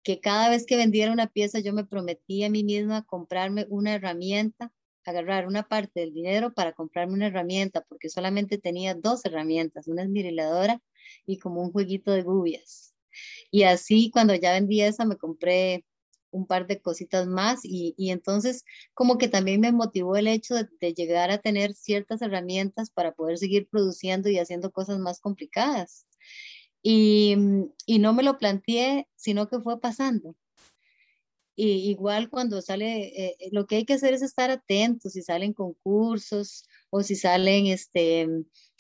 [0.04, 3.96] que cada vez que vendiera una pieza yo me prometí a mí misma comprarme una
[3.96, 4.72] herramienta,
[5.04, 10.04] agarrar una parte del dinero para comprarme una herramienta, porque solamente tenía dos herramientas, una
[10.04, 10.80] esmeriladora
[11.26, 12.94] y como un jueguito de gubias.
[13.50, 15.86] Y así cuando ya vendí esa me compré
[16.32, 18.64] un par de cositas más y, y entonces
[18.94, 23.38] como que también me motivó el hecho de, llegar a tener ciertas herramientas para poder
[23.38, 26.06] seguir produciendo y haciendo cosas más complicadas.
[26.84, 27.36] Y,
[27.86, 30.36] y no me lo planteé, sino que fue pasando.
[31.60, 35.24] Y igual cuando sale, eh, eh, lo que hay que hacer es estar atentos si
[35.24, 38.28] salen concursos o si salen, este,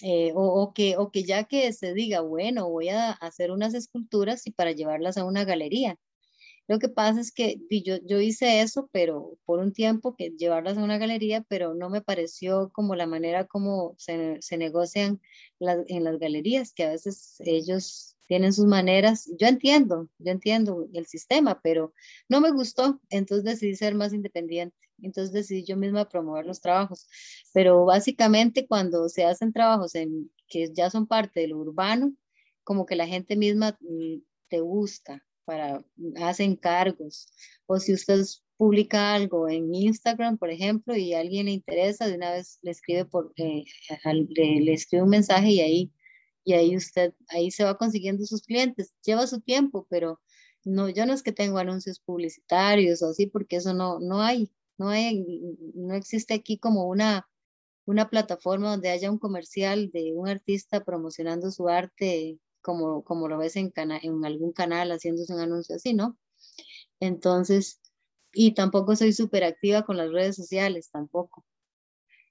[0.04, 3.74] eh, o, o, que, o que ya que se diga, bueno, voy a hacer unas
[3.74, 5.98] esculturas y para llevarlas a una galería.
[6.68, 10.78] Lo que pasa es que yo, yo hice eso, pero por un tiempo que llevarlas
[10.78, 15.22] a una galería, pero no me pareció como la manera como se, se negocian
[15.60, 19.32] en las galerías, que a veces ellos tienen sus maneras.
[19.40, 21.94] Yo entiendo, yo entiendo el sistema, pero
[22.28, 24.76] no me gustó, entonces decidí ser más independiente.
[25.02, 27.08] Entonces decidí yo misma promover los trabajos.
[27.54, 32.14] Pero básicamente cuando se hacen trabajos en, que ya son parte de lo urbano,
[32.64, 34.18] como que la gente misma mm,
[34.50, 35.84] te busca para,
[36.22, 37.28] hacen cargos.
[37.66, 38.22] O si usted
[38.58, 42.72] publica algo en Instagram, por ejemplo, y a alguien le interesa, de una vez le
[42.72, 43.64] escribe, por, eh,
[44.04, 45.92] le, le escribe un mensaje y ahí
[46.48, 48.94] y ahí usted, ahí se va consiguiendo sus clientes.
[49.04, 50.22] Lleva su tiempo, pero
[50.64, 54.50] no, yo no es que tengo anuncios publicitarios o así, porque eso no, no hay,
[54.78, 55.26] no hay,
[55.76, 57.28] no existe aquí como una,
[57.86, 63.38] una plataforma donde haya un comercial de un artista promocionando su arte como, como lo
[63.38, 66.18] ves en, en algún canal haciéndose un anuncio así, ¿no?
[67.00, 67.80] Entonces,
[68.34, 71.46] y tampoco soy súper activa con las redes sociales, tampoco,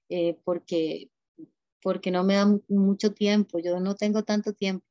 [0.09, 1.09] eh, porque
[1.81, 4.85] porque no me da mucho tiempo, yo no tengo tanto tiempo,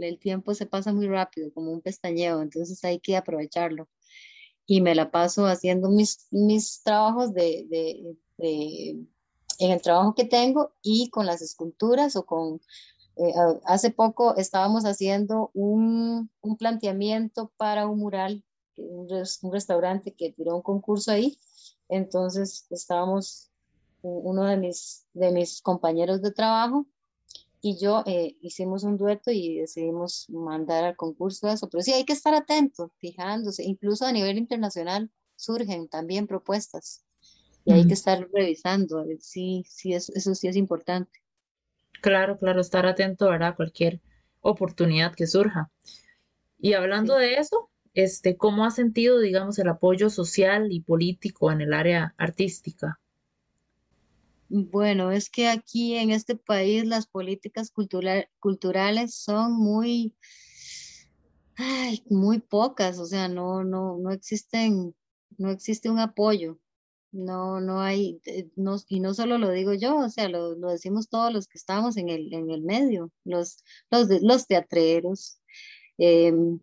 [0.00, 3.88] el tiempo se pasa muy rápido, como un pestañeo, entonces hay que aprovecharlo.
[4.66, 7.66] Y me la paso haciendo mis, mis trabajos de,
[8.38, 9.06] de,
[9.58, 12.60] en el trabajo que tengo y con las esculturas o con...
[13.16, 13.32] Eh,
[13.64, 18.44] hace poco estábamos haciendo un, un planteamiento para un mural,
[18.76, 19.08] un,
[19.42, 21.36] un restaurante que tiró un concurso ahí,
[21.88, 23.50] entonces estábamos
[24.02, 26.86] uno de mis, de mis compañeros de trabajo
[27.60, 31.68] y yo eh, hicimos un dueto y decidimos mandar al concurso eso.
[31.68, 33.62] Pero sí, hay que estar atento, fijándose.
[33.62, 37.04] Incluso a nivel internacional surgen también propuestas
[37.64, 39.04] y hay que estar revisando.
[39.20, 41.21] Sí, sí, eso, eso sí es importante.
[42.02, 43.54] Claro, claro, estar atento, ¿verdad?
[43.54, 44.00] Cualquier
[44.40, 45.70] oportunidad que surja.
[46.58, 51.60] Y hablando de eso, este, ¿cómo ha sentido, digamos, el apoyo social y político en
[51.60, 53.00] el área artística?
[54.48, 57.72] Bueno, es que aquí en este país las políticas
[58.40, 60.14] culturales son muy,
[62.10, 64.94] muy pocas, o sea, no, no, no existen,
[65.38, 66.58] no existe un apoyo,
[67.12, 71.08] no, no hay, eh, no, y no solo lo digo yo, o sea, lo, decimos
[71.08, 75.38] todos los que estamos en el, en el medio, los, los, los teatreros,
[75.98, 76.60] em,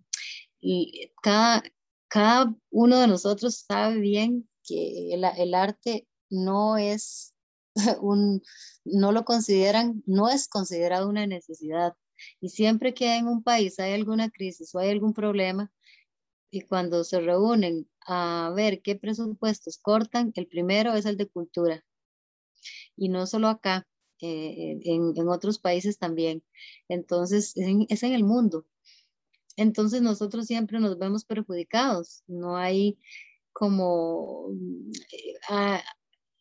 [0.59, 1.63] y cada,
[2.07, 7.33] cada uno de nosotros sabe bien que el arte no es
[8.01, 8.41] un,
[8.85, 11.93] no lo consideran, no es considerado una necesidad.
[12.41, 15.71] Y siempre que en un país hay alguna crisis o hay algún problema,
[16.51, 21.85] y cuando se reúnen a ver qué presupuestos cortan, el primero es el de cultura.
[22.97, 23.87] Y no solo acá,
[24.19, 26.43] eh, en, en, otros países también.
[26.89, 28.65] Entonces, es en, el mundo.
[29.57, 32.23] Entonces, nosotros siempre nos vemos perjudicados.
[32.27, 32.97] No hay
[33.53, 34.49] como
[35.51, 35.81] eh,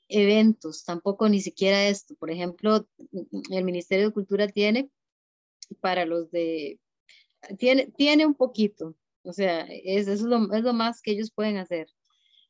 [0.09, 2.15] eventos, tampoco ni siquiera esto.
[2.17, 2.89] Por ejemplo,
[3.51, 4.91] el Ministerio de Cultura tiene
[5.81, 6.81] para los de,
[7.59, 10.41] tiene, tiene un poquito, o sea, es, es, lo,
[10.73, 11.89] más que ellos pueden hacer.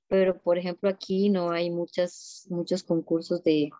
[0.09, 3.71] Pero, por ejemplo, aquí no hay muchas, muchos concursos de,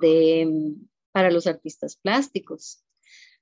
[0.00, 0.76] de,
[1.12, 2.82] para los artistas plásticos.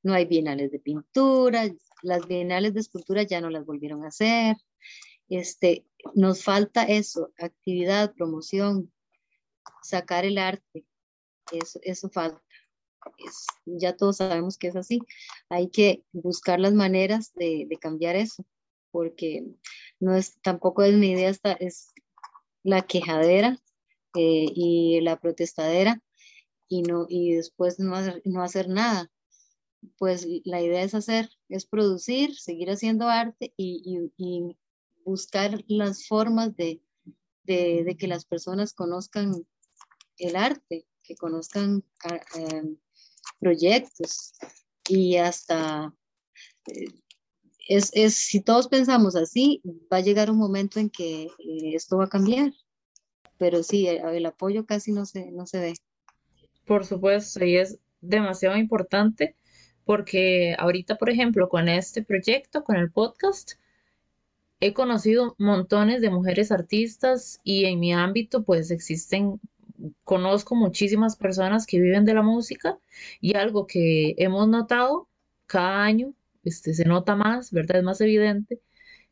[0.02, 1.68] No hay bienales de pintura,
[2.02, 4.56] las bienales de escultura ya no las volvieron a hacer.
[5.28, 8.92] Este, nos falta eso, actividad, promoción,
[9.82, 10.86] sacar el arte,
[11.52, 12.42] eso, eso falta.
[13.66, 15.00] ya todos sabemos que es así.
[15.48, 18.44] Hay que buscar las maneras de, cambiar eso,
[18.98, 19.46] porque
[20.00, 21.92] no es, tampoco es mi idea, esta, es
[22.64, 23.62] la quejadera
[24.16, 26.02] eh, y la protestadera
[26.68, 29.08] y, no, y después no hacer, no hacer nada.
[29.98, 34.56] Pues la idea es hacer, es producir, seguir haciendo arte y, y
[35.04, 36.82] buscar las formas de,
[37.44, 39.46] de, de, que las personas conozcan
[40.16, 42.76] el arte, que conozcan ah, em,
[43.38, 44.32] proyectos
[44.88, 45.94] y hasta
[46.66, 46.86] eh,
[47.68, 51.98] es, es, si todos pensamos así, va a llegar un momento en que eh, esto
[51.98, 52.52] va a cambiar.
[53.36, 55.74] Pero sí, el, el, apoyo casi no se, no se ve.
[56.64, 59.36] Por supuesto, y es demasiado importante
[59.84, 63.52] porque ahorita, por ejemplo, con este proyecto, con el podcast,
[64.60, 69.40] he conocido montones de mujeres artistas y en mi ámbito pues existen
[70.04, 72.78] conozco muchísimas personas que viven de la música
[73.20, 75.08] y algo que hemos notado
[75.46, 76.12] cada año,
[76.48, 77.78] este, se nota más, ¿verdad?
[77.78, 78.60] Es más evidente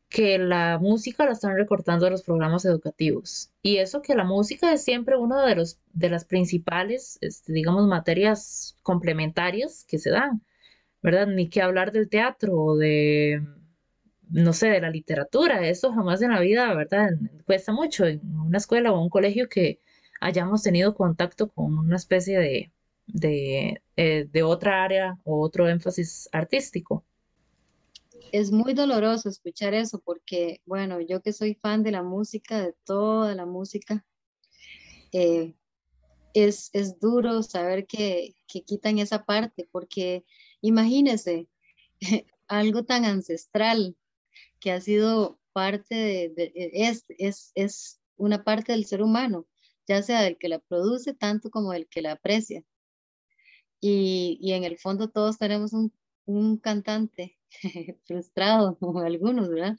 [0.09, 3.51] que la música la están recortando a los programas educativos.
[3.61, 7.87] Y eso que la música es siempre una de, los, de las principales, este, digamos,
[7.87, 10.43] materias complementarias que se dan,
[11.03, 11.27] ¿verdad?
[11.27, 13.41] Ni que hablar del teatro o de,
[14.29, 15.67] no sé, de la literatura.
[15.67, 17.11] Eso jamás en la vida, ¿verdad?
[17.45, 19.81] Cuesta mucho en una escuela o un colegio que
[20.21, 22.73] hayamos tenido contacto con una especie de,
[23.07, 27.05] de, eh, de otra área o otro énfasis artístico.
[28.31, 32.73] Es muy doloroso escuchar eso porque, bueno, yo que soy fan de la música, de
[32.85, 34.05] toda la música,
[35.11, 35.55] eh,
[36.33, 40.25] es, es, duro saber que, que, quitan esa parte porque
[40.61, 41.47] imagínese
[42.47, 43.95] algo tan ancestral
[44.59, 45.95] que ha sido parte
[46.35, 49.47] de, es, es, es una parte del ser humano,
[49.87, 52.63] ya sea del que la produce tanto como del que la aprecia.
[53.79, 55.91] Y, y en el fondo todos tenemos un,
[56.27, 57.37] un cantante
[58.05, 59.75] frustrado, como algunos, ¿verdad?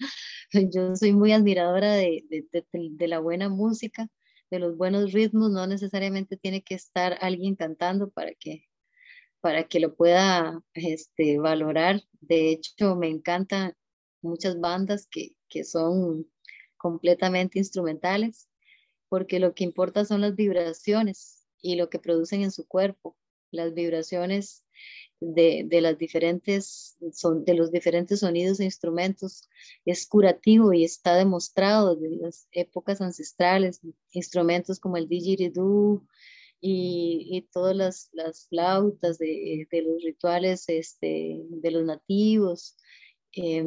[0.74, 4.09] Yo soy muy admiradora de, de, la buena música,
[4.51, 8.64] de los buenos ritmos, no necesariamente tiene que estar alguien cantando para que,
[9.40, 12.03] para que lo pueda este, valorar.
[12.20, 13.74] De hecho, me encantan
[14.22, 16.26] muchas bandas que, que son
[16.78, 18.49] completamente instrumentales,
[19.09, 23.16] porque lo que importa son las vibraciones y lo que producen en su cuerpo.
[23.51, 24.64] Las vibraciones
[25.20, 29.48] de, de, las diferentes, son, de los diferentes sonidos e instrumentos
[29.84, 33.80] es curativo y está demostrado desde las épocas ancestrales,
[34.12, 36.04] instrumentos como el didgeridoo
[36.60, 42.76] y, y todas las, las flautas de, de, los rituales este, de los nativos.
[43.36, 43.64] Eh,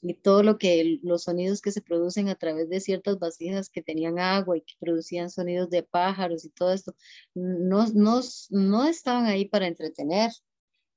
[0.00, 3.82] y todo lo que los sonidos que se producen a través de ciertas vasijas que
[3.82, 6.94] tenían agua y que producían sonidos de pájaros y todo esto,
[7.34, 8.20] no, no,
[8.50, 10.30] no estaban ahí para entretener,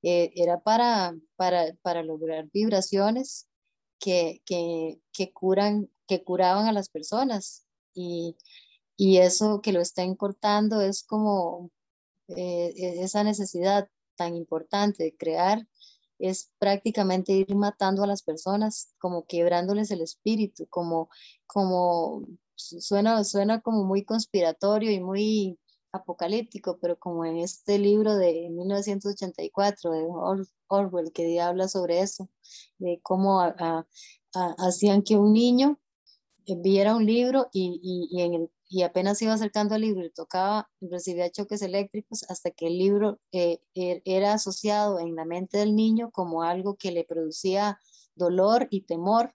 [0.03, 3.47] eh, era para, para, para, lograr vibraciones
[3.99, 7.65] que, que, que, curan, que curaban a las personas.
[7.93, 8.37] Y,
[8.97, 11.71] y eso que lo estén cortando es como
[12.29, 15.67] eh, e, esa necesidad tan importante de crear
[16.19, 21.09] es prácticamente ir matando a las personas, como quebrándoles el espíritu, como,
[21.47, 25.59] como suena, suena como muy conspiratorio y muy
[25.91, 30.07] apocalíptico, pero como en este libro de 1984 de
[30.67, 32.29] Orwell, que habla sobre eso,
[32.77, 33.41] de cómo
[34.33, 35.79] hacían que un niño
[36.47, 41.61] viera un libro y, y, y apenas iba acercando al libro y tocaba, recibía choques
[41.61, 46.43] eléctricos hasta que el libro eh, er, era asociado en la mente del niño como
[46.43, 47.79] algo que le producía
[48.15, 49.33] dolor y temor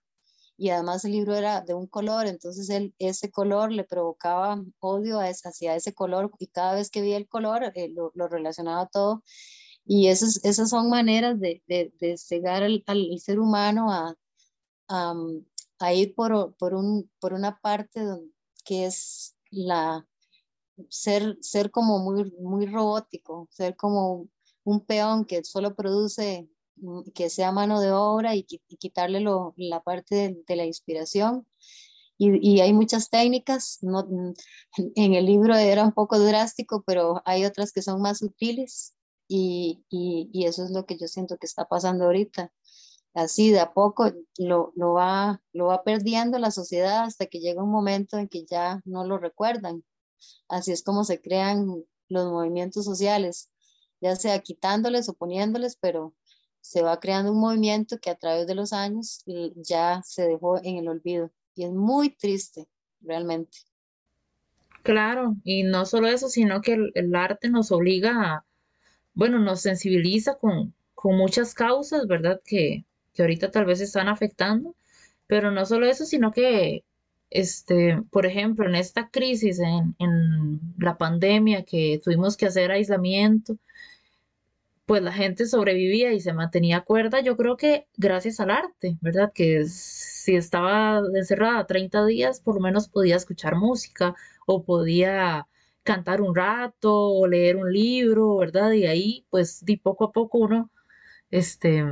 [0.57, 5.19] y además el libro era de un color, entonces él, ese color le provocaba odio
[5.19, 9.23] hacia ese color y cada vez que veía el color eh, lo, lo, relacionaba todo.
[9.85, 14.15] Y esas, esas son maneras de, de, de cegar al, al, ser humano a,
[14.89, 15.13] a,
[15.79, 18.01] a ir por, por, un, por una parte
[18.65, 20.07] que es la
[20.89, 24.27] ser, ser como muy, muy robótico, ser como
[24.63, 26.56] un peón que solo produce Mm,
[27.13, 29.23] que sea mano de obra y, quitarle
[29.57, 31.47] la parte de, la inspiración.
[32.17, 34.33] Y, hay muchas técnicas, no, mm,
[34.95, 38.95] en el libro era un poco drástico, pero hay otras que son más sutiles
[39.27, 39.83] y,
[40.33, 42.51] eso es lo que yo siento que está pasando ahorita.
[43.13, 47.71] Así de a poco lo, va, lo va perdiendo la sociedad hasta que llega un
[47.71, 49.83] momento en que ya no lo recuerdan.
[50.49, 53.49] Así es como se crean los movimientos sociales,
[54.01, 56.13] ya sea quitándoles o poniéndoles, pero
[56.67, 59.23] se va creando un movimiento que a través de los años
[59.55, 61.31] ya se dejó en el olvido.
[61.55, 62.67] Y es muy triste,
[62.99, 63.59] realmente.
[64.83, 68.45] Claro, y no solo eso, sino que el, arte nos obliga a,
[69.13, 72.41] bueno, nos sensibiliza con, con muchas causas, ¿verdad?
[72.43, 74.75] Que, que ahorita tal vez están afectando,
[75.25, 76.83] pero no solo eso, sino que,
[77.29, 83.57] este, por ejemplo, en esta crisis, en, en la pandemia, que tuvimos que hacer aislamiento,
[84.87, 89.31] pues la gente sobrevivía y se mantenía cuerda, yo creo que gracias al arte, ¿verdad?
[89.33, 94.15] Que si estaba encerrada 30 días, por lo menos podía escuchar música
[94.47, 95.47] o podía
[95.83, 98.71] cantar un rato o leer un libro, ¿verdad?
[98.73, 100.71] Y ahí, pues, de poco a poco uno,
[101.31, 101.83] este,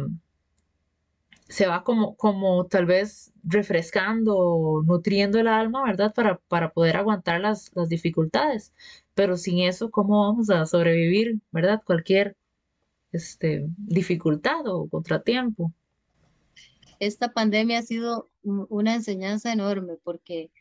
[1.49, 6.13] se va como, como tal vez refrescando, nutriendo el alma, ¿verdad?
[6.13, 8.73] Para, para poder aguantar las, las dificultades.
[9.13, 11.81] Pero sin eso, ¿cómo vamos a sobrevivir, ¿verdad?
[11.85, 12.35] Cualquier
[13.15, 15.71] este, dificultad o contratiempo.
[16.99, 20.51] Esta pandemia ha sido una enseñanza enorme porque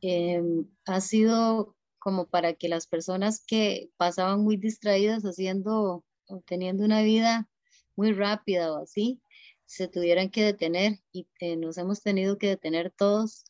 [0.00, 6.04] em, ha sido como para que las personas que pasaban muy distraídas haciendo
[6.46, 7.48] teniendo una vida
[7.96, 9.20] muy rápida o así,
[9.66, 13.44] se tuvieran que detener y eh, nos hemos tenido que detener todos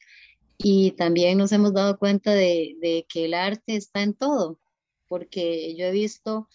[0.59, 4.59] y también nos hemos dado cuenta de, de, que el arte está en todo,
[5.09, 6.49] porque yo he visto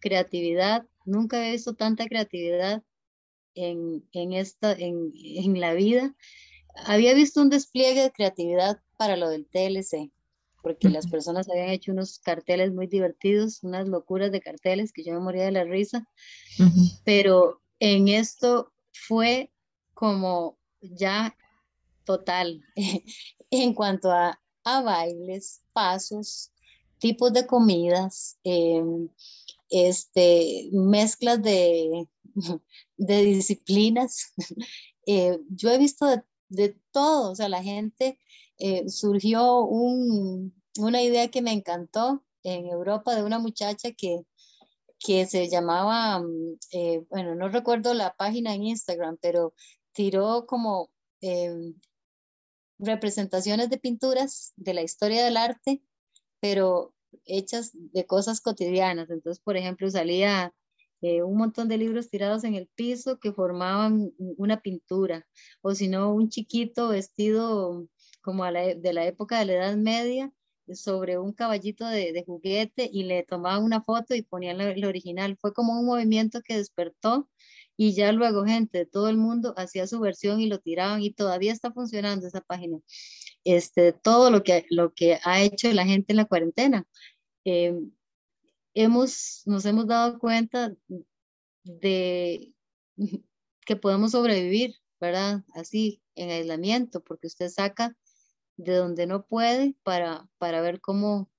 [0.00, 2.82] creatividad Nunca he visto tanta creatividad
[3.54, 6.14] en, en, esta, en, en la vida.
[6.86, 10.10] Había visto un despliegue de creatividad para lo del TLC,
[10.62, 15.12] porque las personas habían hecho unos carteles muy divertidos, unas locuras de carteles que yo
[15.12, 16.08] me moría de la risa,
[17.04, 19.52] pero en esto fue
[19.92, 21.36] como ya
[22.04, 22.62] total
[23.50, 26.50] en cuanto a, bailes, pasos,
[26.98, 29.10] tipos de comidas, em,
[29.74, 32.08] este, mezclas de,
[32.96, 34.32] de disciplinas.
[35.06, 36.06] Eh, yo he visto
[36.48, 38.18] de, todo, o sea, la gente
[38.56, 44.22] eh, surgió una idea que me encantó en Europa de una muchacha que,
[44.98, 49.52] que se llamaba, mm, eh, bueno, no recuerdo la página en Instagram, pero
[49.92, 51.74] tiró como em,
[52.78, 55.82] representaciones de pinturas de la historia del arte,
[56.40, 56.93] pero
[57.24, 59.10] hechas de cosas cotidianas.
[59.10, 60.52] Entonces, por ejemplo, salía
[61.00, 65.26] eh, un montón de libros tirados en el piso que formaban una pintura,
[65.62, 67.86] o si no, un chiquito vestido
[68.22, 70.32] como de la época de la Edad Media
[70.72, 75.36] sobre un caballito de, juguete y le tomaban una foto y ponían el original.
[75.38, 77.28] Fue como un movimiento que despertó
[77.76, 81.12] y ya luego gente de todo el mundo hacía su versión y lo tiraban y
[81.12, 82.78] todavía está funcionando esa página.
[83.44, 86.86] Este, todo lo que, lo que ha hecho la gente en la cuarentena.
[87.44, 87.78] Eh,
[88.74, 90.74] hemos, nos hemos dado cuenta
[91.62, 92.52] de
[93.66, 95.44] que podemos sobrevivir, ¿verdad?
[95.54, 97.96] Así, en aislamiento, porque usted saca
[98.56, 101.30] de donde no puede para, para ver cómo,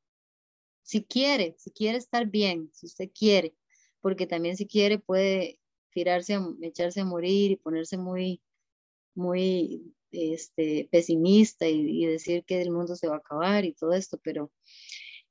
[0.84, 3.56] si quiere, si quiere estar bien, si usted quiere,
[4.02, 5.60] porque también si quiere puede
[5.92, 8.42] tirarse, echarse a morir y ponerse muy,
[9.16, 14.20] muy este, pesimista y, decir que el mundo se va a acabar y todo esto,
[14.24, 14.52] pero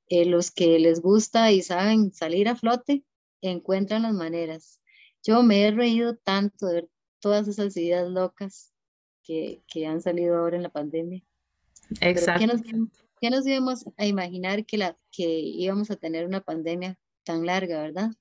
[0.07, 3.03] eh, los que les gusta y saben salir a flote,
[3.41, 4.79] encuentran las maneras.
[5.23, 8.71] Yo me he reído tanto de ver todas esas ideas locas
[9.23, 11.23] que, que han salido ahora en la pandemia.
[12.01, 12.39] Exacto.
[12.39, 12.61] ¿qué, nos,
[13.19, 17.81] ¿Qué nos íbamos a imaginar que, la, que íbamos a tener una pandemia tan larga,
[17.81, 18.11] verdad?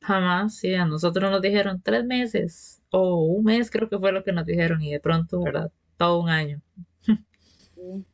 [0.00, 4.24] Jamás, sí, a nosotros nos dijeron tres meses o un mes creo que fue lo
[4.24, 5.70] que nos dijeron y de pronto, ¿verdad?
[6.00, 6.62] Todo un año.
[7.02, 8.06] Sí.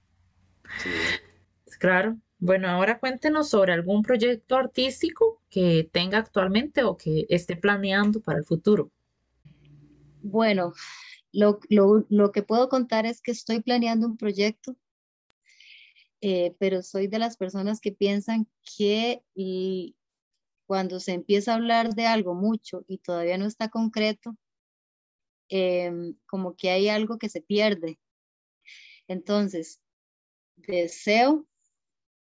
[1.78, 2.18] Claro.
[2.40, 8.38] Bueno, ahora cuéntenos sobre algún proyecto artístico que tenga actualmente o que esté planeando para
[8.38, 8.90] el futuro.
[10.20, 10.72] Bueno,
[11.30, 14.76] lo, lo, lo que puedo contar es que estoy planeando un proyecto,
[16.20, 19.22] eh, pero soy de las personas que piensan que
[20.66, 24.36] cuando se empieza a hablar de algo mucho y todavía no está concreto,
[25.48, 27.98] em, como que hay algo que se pierde.
[29.08, 29.80] Entonces,
[30.56, 31.46] deseo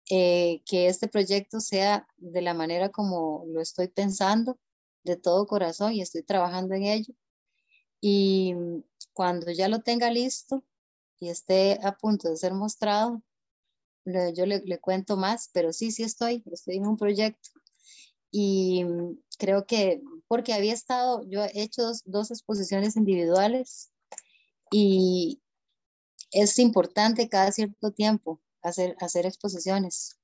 [0.10, 4.60] eh, que este proyecto sea de la manera como lo estoy pensando,
[5.04, 7.14] de todo corazón y estoy trabajando en ello.
[8.02, 8.56] Y
[9.14, 10.64] cuando ya lo tenga listo
[11.20, 13.22] y esté a punto de ser mostrado,
[14.06, 17.50] yo le, le cuento más, pero sí, sí estoy, estoy en un proyecto
[18.38, 23.92] y mm, creo que porque había estado, yo he hecho dos, exposiciones individuales
[24.72, 25.42] y
[26.32, 30.18] es importante cada cierto tiempo hacer, hacer exposiciones.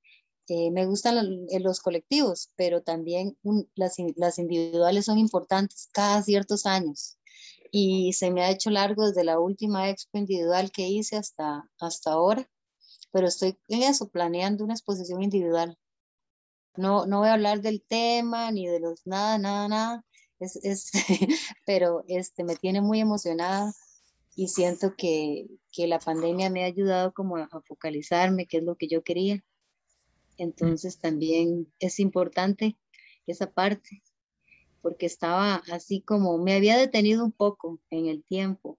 [0.48, 3.38] Eh, me gustan los, colectivos, pero también
[3.74, 7.18] las, las, individuales son importantes cada ciertos años.
[7.70, 12.12] Y se me ha hecho largo desde la última expo individual que hice hasta, hasta
[12.12, 12.50] ahora,
[13.12, 15.78] pero estoy en eso, planeando una exposición individual.
[16.76, 20.04] No, no voy a hablar del tema ni de los nada, nada, nada,
[20.40, 20.90] es, es
[21.66, 23.72] pero este, me tiene muy emocionada
[24.34, 28.76] y siento que, que, la pandemia me ha ayudado como a, focalizarme, que es lo
[28.76, 29.44] que yo quería.
[30.38, 32.78] Entonces también es importante
[33.26, 34.02] esa parte,
[34.80, 38.78] porque estaba así como, me había detenido un poco en el tiempo.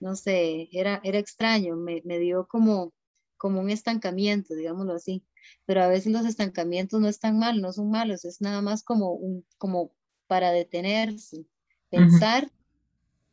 [0.00, 2.92] No sé, era, era extraño, me, me dio como,
[3.36, 5.24] como un estancamiento, digámoslo así
[5.66, 9.12] pero a veces los estancamientos no están mal, no son malos, es nada más como,
[9.12, 9.92] un, como
[10.26, 11.46] para detenerse,
[11.90, 12.50] pensar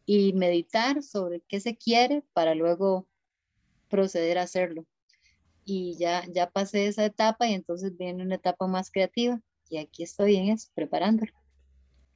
[0.06, 3.08] y meditar sobre qué se quiere para luego
[3.90, 4.86] proceder a hacerlo.
[5.66, 9.40] Y ya, ya pasé esa etapa y entonces viene una etapa más creativa
[9.70, 11.32] y aquí estoy en eso, preparándolo.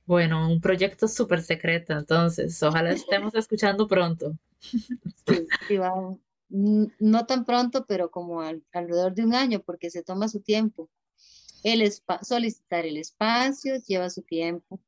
[0.05, 4.33] Bueno, un proyecto súper secreto, entonces ojalá estemos escuchando pronto.
[4.59, 6.19] Sí, sí, vamos,
[6.55, 10.89] no tan pronto, pero como alrededor de un año, porque se toma su tiempo.
[11.63, 11.91] El
[12.21, 14.79] solicitar el espacio lleva su tiempo.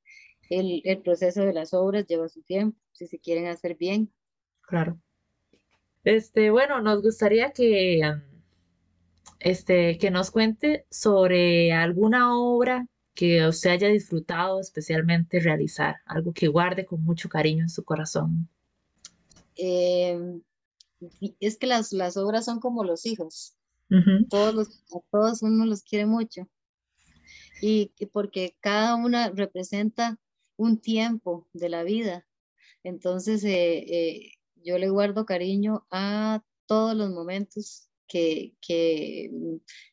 [0.50, 4.14] El, proceso de las obras lleva su tiempo, si se quieren hacer bien.
[4.62, 4.98] Claro.
[6.04, 8.02] Este, bueno, nos gustaría que,
[9.40, 16.48] este, que nos cuente sobre alguna obra que usted haya disfrutado especialmente realizar, algo que
[16.48, 18.48] guarde con mucho cariño en su corazón.
[19.56, 20.40] Eh,
[21.40, 23.56] es que las, las obras son como los hijos.
[24.30, 26.48] todos los, a todos uno los quiere mucho.
[27.62, 30.20] Y, porque cada una representa
[30.58, 32.26] un tiempo de la vida.
[32.84, 39.32] Entonces, eh, eh, yo le guardo cariño a todos los momentos que, que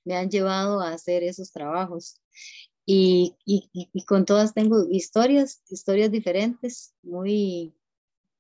[0.05, 2.21] me han llevado a hacer esos trabajos.
[2.87, 7.75] Y, y, y, con todas tengo historias, historias diferentes, muy,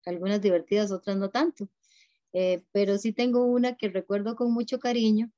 [0.05, 1.69] algunas divertidas, otras no tanto.
[2.35, 5.30] Eh, pero sí tengo una que recuerdo con mucho cariño,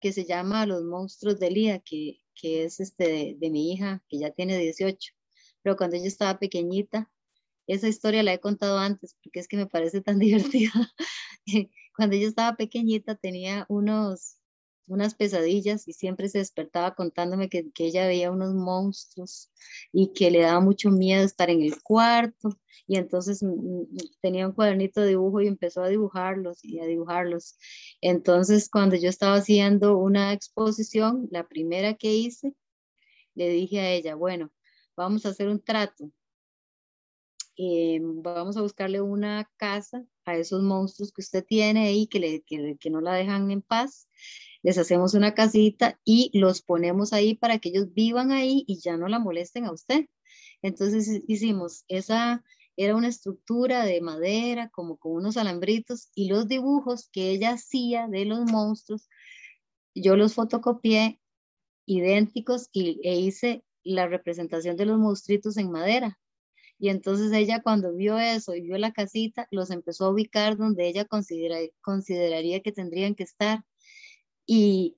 [0.00, 4.18] que se llama Los monstruos de Lía, que, que es este de, mi hija, que
[4.18, 5.12] ya tiene 18.
[5.62, 7.10] Pero cuando ella estaba pequeñita,
[7.66, 10.72] esa historia la he contado antes, porque es que me parece tan divertida.
[11.96, 14.37] cuando ella estaba pequeñita tenía unos,
[14.88, 19.50] unas pesadillas y siempre se despertaba contándome que, que, ella veía unos monstruos
[19.92, 22.50] y que le daba mucho miedo estar en el cuarto.
[22.86, 23.86] Y entonces mm, mm,
[24.20, 27.58] tenía un cuadernito de dibujo y empezó a dibujarlos y a dibujarlos.
[28.00, 32.54] Entonces, cuando yo estaba haciendo una exposición, la primera que hice,
[33.34, 34.50] le dije a ella, bueno,
[34.96, 36.10] vamos a hacer un trato.
[37.56, 42.42] Eh, vamos a buscarle una casa a esos monstruos que usted tiene ahí, que, le,
[42.42, 44.08] que, que no la dejan en paz
[44.62, 48.96] les hacemos una casita y los ponemos ahí para que ellos vivan ahí y ya
[48.96, 50.06] no la molesten a usted.
[50.62, 52.44] Entonces hicimos esa,
[52.76, 58.08] era una estructura de madera, como con unos alambritos, y los dibujos que ella hacía
[58.08, 59.08] de los monstruos,
[59.94, 61.20] yo los fotocopié
[61.86, 66.18] idénticos y, e hice la representación de los monstruitos en madera.
[66.78, 70.86] Y entonces ella cuando vio eso y vio la casita, los empezó a ubicar donde
[70.86, 73.64] ella considera, consideraría que tendrían que estar.
[74.50, 74.96] Y,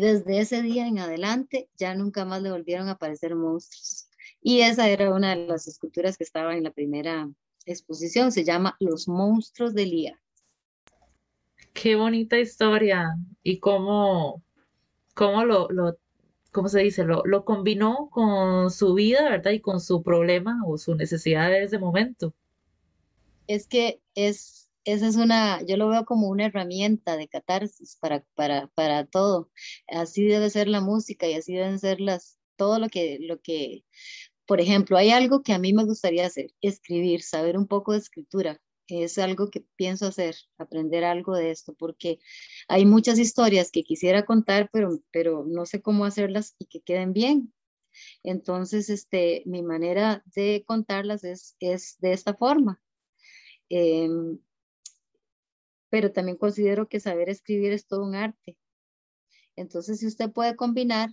[0.00, 4.08] desde ese día en adelante ya nunca más le volvieron a aparecer monstruos.
[4.42, 7.30] Y esa era una de las esculturas que estaba en la primera
[7.64, 10.20] exposición, se llama Los monstruos de Lía.
[11.74, 14.42] Qué bonita historia y cómo,
[15.14, 15.96] cómo lo, lo
[16.50, 17.04] ¿cómo se dice?
[17.04, 19.52] Lo, lo combinó con su vida, ¿verdad?
[19.52, 22.34] Y con su problema o su necesidad de ese momento.
[23.46, 28.24] Es que es esa es una, yo lo veo como una herramienta de catarsis para,
[28.34, 29.50] para, para todo.
[29.86, 33.84] Así debe ser la música y así deben ser las, todo lo que, lo que,
[34.46, 37.98] por ejemplo, hay algo que a mí me gustaría hacer, escribir, saber un poco de
[37.98, 38.60] escritura.
[38.88, 42.20] Es algo que pienso hacer, aprender algo de esto, porque
[42.68, 47.12] hay muchas historias que quisiera contar, pero, pero no sé cómo hacerlas y que queden
[47.12, 47.52] bien.
[48.22, 52.80] Entonces, este, mi manera de contarlas es, es de esta forma.
[53.68, 54.38] Em,
[55.90, 58.56] pero también considero que saber escribir es todo un arte.
[59.56, 61.10] Entonces, si usted puede combinar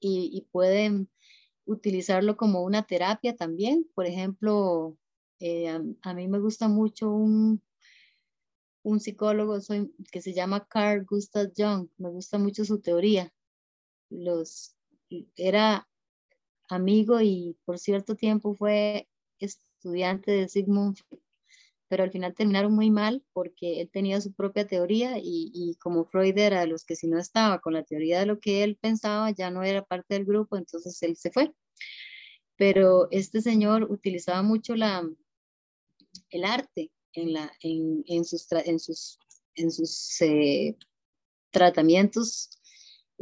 [0.00, 1.06] y, puede
[1.66, 4.98] utilizarlo como una terapia también, por ejemplo,
[5.40, 5.68] eh,
[6.02, 7.62] a, mí me gusta mucho un,
[8.82, 9.58] un psicólogo
[10.12, 13.32] que se llama Carl Gustav Jung, me gusta mucho su teoría.
[14.10, 14.76] Los,
[15.36, 15.88] era
[16.68, 19.08] amigo y por cierto tiempo fue
[19.38, 20.98] estudiante de Sigmund
[21.94, 26.36] pero al final terminaron muy mal porque él tenía su propia teoría y, como Freud
[26.36, 29.30] era de los que si no estaba con la teoría de lo que él pensaba,
[29.30, 31.54] ya no era parte del grupo, entonces él se fue.
[32.56, 35.08] Pero este señor utilizaba mucho la,
[36.30, 39.20] el arte en, la, en, en sus, en sus,
[39.54, 40.76] en sus eh,
[41.52, 42.50] tratamientos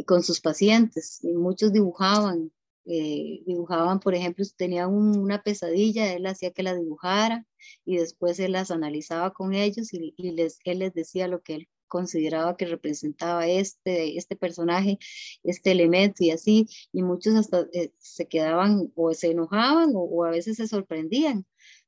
[0.06, 1.20] con sus pacientes.
[1.24, 2.50] Muchos dibujaban,
[2.84, 7.46] eh, dibujaban, por ejemplo, si tenían una pesadilla, él hacía que la dibujara
[7.84, 11.68] y después él las analizaba con ellos y, les, él les decía lo que él
[11.86, 14.98] consideraba que representaba este, este personaje,
[15.44, 20.30] este elemento y así, y muchos hasta eh, se quedaban o se enojaban o, a
[20.30, 21.46] veces se sorprendían,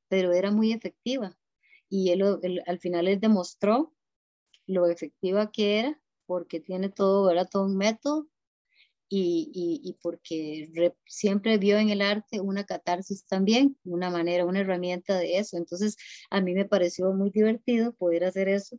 [0.09, 1.36] pero era muy efectiva.
[1.88, 2.22] Y él,
[2.66, 3.95] al final él demostró
[4.66, 8.28] lo efectiva que era, porque tiene todo, era todo un método
[9.16, 10.68] y, porque
[11.06, 15.56] siempre vio en el arte una catarsis también, una manera, una herramienta de eso.
[15.56, 15.96] Entonces,
[16.30, 18.78] a mí me pareció muy divertido poder hacer eso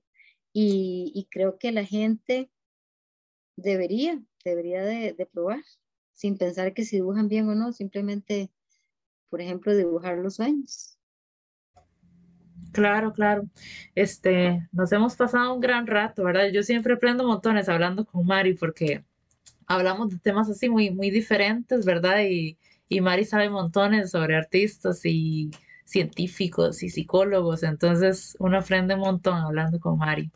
[0.54, 2.50] y, creo que la gente
[3.56, 5.62] debería, debería de, de, probar,
[6.14, 8.52] sin pensar que si dibujan bien o no, simplemente,
[9.30, 10.98] por ejemplo, dibujar los sueños.
[12.72, 13.44] Claro, claro.
[13.96, 16.50] Este, nos hemos pasado un gran rato, ¿verdad?
[16.54, 19.06] Yo siempre aprendo montones hablando con Mari porque
[19.68, 22.24] hablamos de temas así muy, muy diferentes, ¿verdad?
[22.24, 22.58] Y,
[22.90, 25.52] y Mari sabe montones sobre artistas y
[25.86, 30.32] científicos y psicólogos, entonces uno aprende un montón hablando con Mari.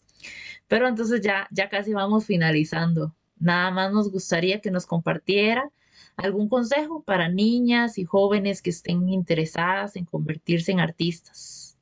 [0.67, 3.15] Pero entonces ya, ya casi vamos finalizando.
[3.39, 5.71] Nada más nos gustaría que nos compartiera
[6.15, 11.77] algún consejo para niñas y jóvenes que estén interesadas en convertirse en artistas.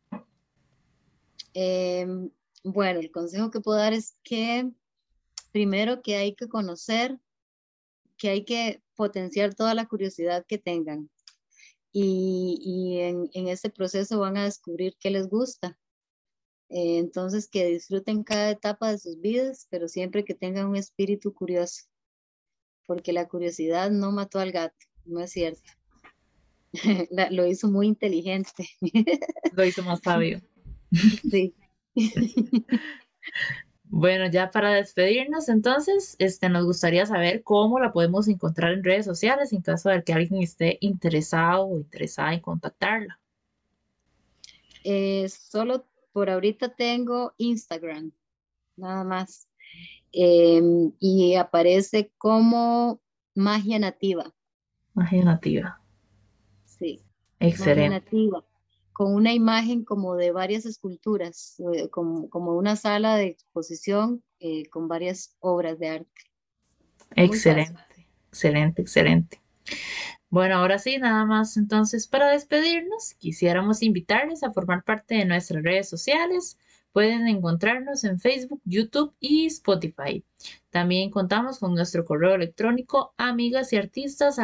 [1.54, 2.30] Em,
[2.64, 4.70] bueno, el consejo que puedo dar es que
[5.52, 7.18] primero que hay que conocer
[8.18, 11.10] que hay que potenciar toda la curiosidad que tengan
[12.00, 15.78] y, en, en, este proceso van a descubrir qué les gusta.
[16.70, 21.34] Eh, entonces, que disfruten cada etapa de sus vidas, pero siempre que tengan un espíritu
[21.34, 21.86] curioso,
[22.86, 25.72] porque la curiosidad no mató al gato, no es cierto.
[27.32, 28.70] lo hizo muy inteligente.
[29.54, 30.42] Lo hizo más sabio.
[31.30, 31.54] Sí.
[33.90, 39.06] Bueno, ya para despedirnos, entonces, este, nos gustaría saber cómo la podemos encontrar en redes
[39.06, 43.20] sociales en caso de que alguien esté interesado o interesada en contactarla.
[44.84, 48.12] Eh, solo por ahorita tengo Instagram,
[48.76, 49.48] nada más.
[50.12, 53.00] Em, y aparece como
[53.36, 54.34] magia nativa.
[54.94, 55.82] Magia nativa.
[56.66, 57.02] Sí.
[57.40, 57.82] Excelente.
[57.82, 58.47] Magia nativa
[58.98, 64.68] con una imagen como de varias esculturas, eh, como, como una sala de exposición eh,
[64.70, 66.22] con varias obras de arte.
[67.16, 69.40] Excelente, excelente, excelente.
[70.32, 75.62] Bueno, ahora sí, nada más entonces para despedirnos, quisiéramos invitarles a formar parte de nuestras
[75.62, 76.58] redes sociales.
[76.92, 80.26] Pueden encontrarnos en Facebook, YouTube y Spotify.
[80.72, 84.40] También contamos con nuestro correo electrónico amigas y artistas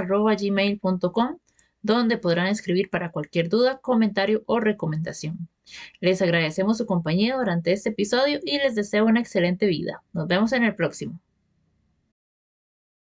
[1.83, 5.47] donde podrán escribir para cualquier duda, comentario o recomendación.
[5.99, 10.01] Les agradecemos su compañía durante este episodio y les deseo una excelente vida.
[10.13, 11.19] Nos vemos en el próximo.